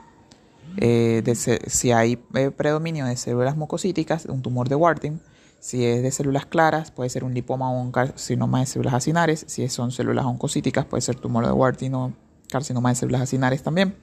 Eh, 0.82 1.24
si 1.68 1.92
hay 1.92 2.16
predominio 2.16 3.06
de 3.06 3.18
células 3.18 3.58
mucocíticas, 3.58 4.26
un 4.26 4.42
tumor 4.42 4.70
de 4.70 4.76
Warthin, 4.76 5.22
si 5.60 5.86
es 5.86 6.02
de 6.02 6.12
células 6.12 6.46
claras, 6.46 6.92
puede 6.92 7.10
ser 7.10 7.26
un 7.26 7.34
lipoma 7.34 7.70
o 7.70 7.82
un 7.82 7.92
carcinoma 7.92 8.62
de 8.62 8.66
células 8.66 8.94
acinares. 8.94 9.44
Si 9.48 9.68
son 9.68 9.92
células 9.92 10.26
oncocíticas, 10.26 10.86
puede 10.86 11.02
ser 11.02 11.18
tumor 11.18 11.46
de 11.46 11.52
Warthin 11.52 11.94
o 11.96 12.14
carcinoma 12.50 12.90
de 12.90 12.96
células 12.96 13.22
acinares 13.22 13.62
también. 13.62 13.98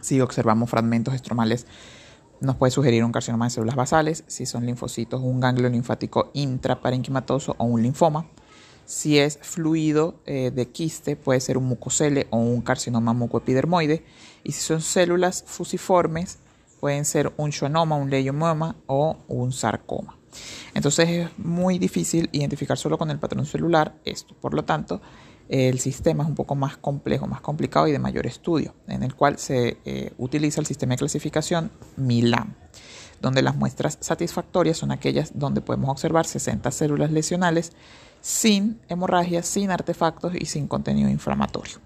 Si 0.00 0.20
observamos 0.20 0.70
fragmentos 0.70 1.12
estromales, 1.12 1.66
nos 2.40 2.54
puede 2.54 2.70
sugerir 2.70 3.04
un 3.04 3.10
carcinoma 3.10 3.46
de 3.46 3.50
células 3.50 3.74
basales. 3.74 4.22
Si 4.28 4.46
son 4.46 4.64
linfocitos, 4.64 5.20
un 5.20 5.40
ganglio 5.40 5.68
linfático 5.68 6.30
intraparenquimatoso 6.34 7.56
o 7.58 7.64
un 7.64 7.82
linfoma. 7.82 8.28
Si 8.84 9.18
es 9.18 9.40
fluido 9.42 10.20
eh, 10.26 10.52
de 10.54 10.68
quiste, 10.68 11.16
puede 11.16 11.40
ser 11.40 11.58
un 11.58 11.64
mucocele 11.64 12.28
o 12.30 12.36
un 12.36 12.60
carcinoma 12.60 13.12
mucoepidermoide. 13.12 14.04
Y 14.46 14.52
si 14.52 14.60
son 14.60 14.80
células 14.80 15.42
fusiformes, 15.44 16.38
pueden 16.78 17.04
ser 17.04 17.32
un 17.36 17.50
schwannoma, 17.50 17.96
un 17.96 18.10
leiomoma 18.10 18.76
o 18.86 19.16
un 19.26 19.52
sarcoma. 19.52 20.16
Entonces 20.72 21.08
es 21.08 21.38
muy 21.38 21.80
difícil 21.80 22.28
identificar 22.30 22.78
solo 22.78 22.96
con 22.96 23.10
el 23.10 23.18
patrón 23.18 23.44
celular 23.44 23.96
esto. 24.04 24.36
Por 24.40 24.54
lo 24.54 24.64
tanto, 24.64 25.00
el 25.48 25.80
sistema 25.80 26.22
es 26.22 26.28
un 26.28 26.36
poco 26.36 26.54
más 26.54 26.76
complejo, 26.76 27.26
más 27.26 27.40
complicado 27.40 27.88
y 27.88 27.92
de 27.92 27.98
mayor 27.98 28.24
estudio, 28.24 28.72
en 28.86 29.02
el 29.02 29.16
cual 29.16 29.36
se 29.38 29.78
eh, 29.84 30.12
utiliza 30.16 30.60
el 30.60 30.66
sistema 30.66 30.92
de 30.92 30.98
clasificación 30.98 31.72
MILAM, 31.96 32.54
donde 33.20 33.42
las 33.42 33.56
muestras 33.56 33.98
satisfactorias 34.00 34.76
son 34.76 34.92
aquellas 34.92 35.32
donde 35.34 35.60
podemos 35.60 35.90
observar 35.90 36.24
60 36.24 36.70
células 36.70 37.10
lesionales 37.10 37.72
sin 38.20 38.80
hemorragia, 38.88 39.42
sin 39.42 39.72
artefactos 39.72 40.34
y 40.36 40.46
sin 40.46 40.68
contenido 40.68 41.10
inflamatorio. 41.10 41.85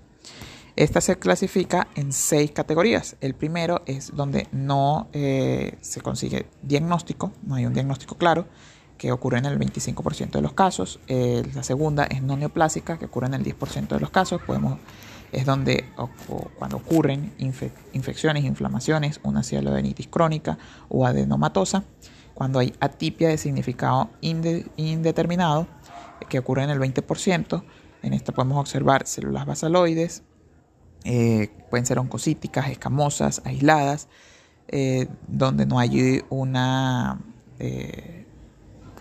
Esta 0.77 1.01
se 1.01 1.19
clasifica 1.19 1.89
en 1.95 2.13
seis 2.13 2.53
categorías. 2.53 3.17
El 3.21 3.35
primero 3.35 3.83
es 3.87 4.15
donde 4.15 4.49
no 4.53 5.09
eh, 5.13 5.77
se 5.81 6.01
consigue 6.01 6.47
diagnóstico, 6.63 7.33
no 7.43 7.57
hay 7.57 7.67
un 7.67 7.75
diagnóstico 7.75 8.17
claro 8.17 8.47
que 9.01 9.13
ocurre 9.13 9.39
en 9.39 9.47
el 9.47 9.59
25% 9.59 10.33
de 10.33 10.43
los 10.43 10.53
casos. 10.53 11.01
Eh, 11.09 11.43
la 11.55 11.63
segunda 11.63 12.05
es 12.05 12.23
no 12.23 12.37
neoplásica, 12.37 12.99
que 12.99 13.07
ocurre 13.07 13.29
en 13.29 13.35
el 13.35 13.43
10% 13.43 13.89
de 13.89 13.99
los 13.99 14.11
casos. 14.11 14.43
Es 15.33 15.47
donde 15.47 15.87
cuando 16.59 16.77
ocurren 16.77 17.33
infecciones, 17.39 18.45
inflamaciones, 18.45 19.19
una 19.23 19.43
cielodenitis 19.43 20.07
crónica 20.09 20.59
o 20.91 21.07
adenomatosa. 21.07 21.85
Cuando 22.35 22.59
hay 22.59 22.75
atipia 22.79 23.31
de 23.31 23.39
significado 23.39 24.11
indeterminado, 24.21 25.67
que 26.29 26.39
ocurre 26.39 26.65
en 26.65 26.71
el 26.71 26.79
20%. 26.79 27.63
En 28.03 28.13
esta 28.13 28.33
podemos 28.33 28.59
observar 28.59 29.07
células 29.07 29.47
basaloides, 29.47 30.25
eh, 31.05 31.51
pueden 31.71 31.87
ser 31.87 31.99
oncocíticas, 31.99 32.69
escamosas, 32.71 33.43
aisladas, 33.45 34.09
eh, 34.69 35.09
donde 35.27 35.67
no 35.67 35.79
hay 35.79 36.23
una 36.29 37.19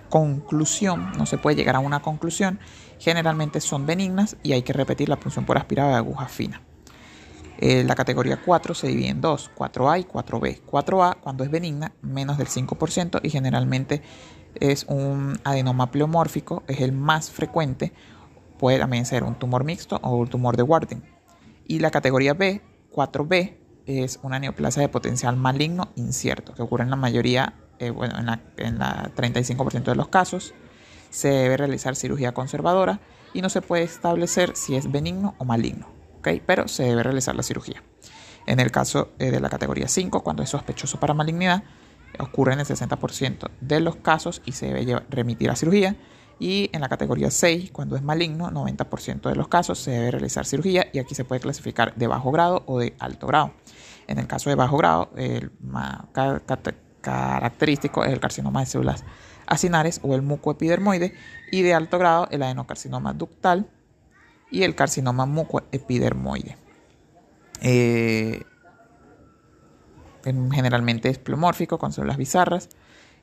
conclusión, 0.09 1.11
no 1.17 1.25
se 1.25 1.37
puede 1.37 1.55
llegar 1.55 1.75
a 1.75 1.79
una 1.79 2.01
conclusión, 2.01 2.59
generalmente 2.99 3.61
son 3.61 3.85
benignas 3.85 4.35
y 4.43 4.53
hay 4.53 4.63
que 4.63 4.73
repetir 4.73 5.07
la 5.07 5.19
punción 5.19 5.45
por 5.45 5.57
aspirado 5.57 5.91
de 5.91 5.95
aguja 5.95 6.27
fina. 6.27 6.61
Eh, 7.61 7.83
la 7.83 7.95
categoría 7.95 8.41
4 8.41 8.73
se 8.73 8.87
divide 8.87 9.09
en 9.09 9.21
dos, 9.21 9.51
4A 9.55 9.99
y 9.99 10.03
4B. 10.05 10.61
4A 10.65 11.17
cuando 11.19 11.43
es 11.43 11.51
benigna, 11.51 11.91
menos 12.01 12.37
del 12.37 12.47
5% 12.47 13.19
y 13.21 13.29
generalmente 13.29 14.01
es 14.55 14.85
un 14.87 15.37
adenoma 15.43 15.91
pleomórfico, 15.91 16.63
es 16.67 16.79
el 16.79 16.93
más 16.93 17.29
frecuente, 17.29 17.91
puede 18.57 18.79
también 18.79 19.05
ser 19.05 19.23
un 19.23 19.35
tumor 19.35 19.65
mixto 19.65 19.99
o 20.01 20.15
un 20.15 20.27
tumor 20.27 20.55
de 20.55 20.63
Warden. 20.63 21.18
Y 21.69 21.77
la 21.77 21.91
categoría 21.91 22.33
B, 22.33 22.63
4B, 22.91 23.57
es 23.85 24.19
una 24.23 24.39
neoplasia 24.39 24.81
de 24.81 24.89
potencial 24.89 25.37
maligno 25.37 25.89
incierto, 25.95 26.55
que 26.55 26.63
ocurre 26.63 26.83
en 26.83 26.89
la 26.89 26.95
mayoría 26.95 27.53
eh, 27.77 27.91
bueno, 27.91 28.17
en 28.17 28.25
la, 28.25 28.41
en 28.57 28.79
la 28.79 29.11
35% 29.15 29.83
de 29.83 29.95
los 29.95 30.07
casos, 30.07 30.55
se 31.11 31.29
debe 31.29 31.57
realizar 31.57 31.95
cirugía 31.95 32.33
conservadora 32.33 33.01
y 33.35 33.43
no 33.43 33.49
se 33.49 33.61
puede 33.61 33.83
establecer 33.83 34.55
si 34.55 34.75
es 34.75 34.91
benigno 34.91 35.35
o 35.37 35.45
maligno, 35.45 35.87
¿okay? 36.17 36.41
pero 36.43 36.67
se 36.67 36.85
debe 36.85 37.03
realizar 37.03 37.35
la 37.35 37.43
cirugía. 37.43 37.83
En 38.47 38.59
el 38.59 38.71
caso 38.71 39.11
eh, 39.19 39.29
de 39.29 39.39
la 39.39 39.49
categoría 39.49 39.87
5, 39.87 40.23
cuando 40.23 40.41
es 40.41 40.49
sospechoso 40.49 40.99
para 40.99 41.13
malignidad, 41.13 41.61
ocurre 42.17 42.53
en 42.53 42.61
el 42.61 42.65
60% 42.65 43.47
de 43.61 43.79
los 43.79 43.97
casos 43.97 44.41
y 44.43 44.53
se 44.53 44.73
debe 44.73 45.03
remitir 45.11 45.51
a 45.51 45.55
cirugía. 45.55 45.95
Y 46.39 46.69
en 46.71 46.81
la 46.81 46.87
categoría 46.87 47.29
6, 47.29 47.71
cuando 47.71 47.97
es 47.97 48.01
maligno, 48.01 48.49
90% 48.49 49.29
de 49.29 49.35
los 49.35 49.49
casos 49.49 49.77
se 49.77 49.91
debe 49.91 50.11
realizar 50.11 50.45
cirugía 50.45 50.87
y 50.93 50.99
aquí 50.99 51.13
se 51.13 51.25
puede 51.25 51.41
clasificar 51.41 51.93
de 51.95 52.07
bajo 52.07 52.31
grado 52.31 52.63
o 52.65 52.79
de 52.79 52.95
alto 52.99 53.27
grado. 53.27 53.51
En 54.07 54.19
el 54.19 54.27
caso 54.27 54.49
de 54.49 54.55
bajo 54.55 54.77
grado, 54.77 55.09
el 55.17 55.51
característico 57.01 58.05
es 58.05 58.13
el 58.13 58.19
carcinoma 58.19 58.61
de 58.61 58.65
células 58.67 59.03
acinares 59.45 59.99
o 60.03 60.15
el 60.15 60.21
mucoepidermoide 60.21 61.13
y 61.51 61.61
de 61.61 61.73
alto 61.73 61.97
grado 61.99 62.27
el 62.31 62.41
adenocarcinoma 62.41 63.13
ductal 63.13 63.69
y 64.49 64.63
el 64.63 64.75
carcinoma 64.75 65.25
mucoepidermoide. 65.25 66.57
Eh, 67.61 68.43
generalmente 70.23 71.09
es 71.09 71.17
plomórfico 71.17 71.77
con 71.77 71.91
células 71.91 72.17
bizarras 72.17 72.69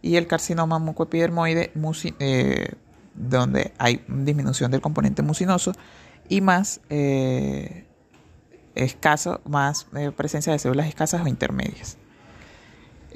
y 0.02 0.16
el 0.16 0.26
carcinoma 0.26 0.78
mucoepidermoide 0.78 1.72
eh, 2.18 2.74
donde 3.16 3.72
hay 3.78 4.04
disminución 4.08 4.70
del 4.70 4.80
componente 4.80 5.22
mucinoso 5.22 5.72
y 6.28 6.40
más 6.40 6.80
eh, 6.90 7.86
escaso, 8.74 9.40
más 9.44 9.86
presencia 10.16 10.52
de 10.52 10.58
células 10.58 10.86
escasas 10.86 11.24
o 11.24 11.28
intermedias 11.28 11.98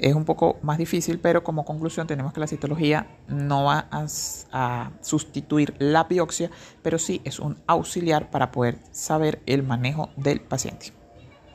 es 0.01 0.15
un 0.15 0.25
poco 0.25 0.57
más 0.63 0.79
difícil, 0.79 1.19
pero 1.19 1.43
como 1.43 1.63
conclusión 1.63 2.07
tenemos 2.07 2.33
que 2.33 2.39
la 2.39 2.47
citología 2.47 3.07
no 3.27 3.65
va 3.65 3.87
a, 3.91 4.91
sustituir 5.01 5.75
la 5.77 6.05
biopsia, 6.05 6.49
pero 6.81 6.97
sí 6.97 7.21
es 7.23 7.39
un 7.39 7.57
auxiliar 7.67 8.31
para 8.31 8.51
poder 8.51 8.79
saber 8.91 9.41
el 9.45 9.61
manejo 9.61 10.09
del 10.17 10.41
paciente. 10.41 10.91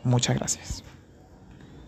Muchas 0.04 0.36
gracias. 0.36 0.85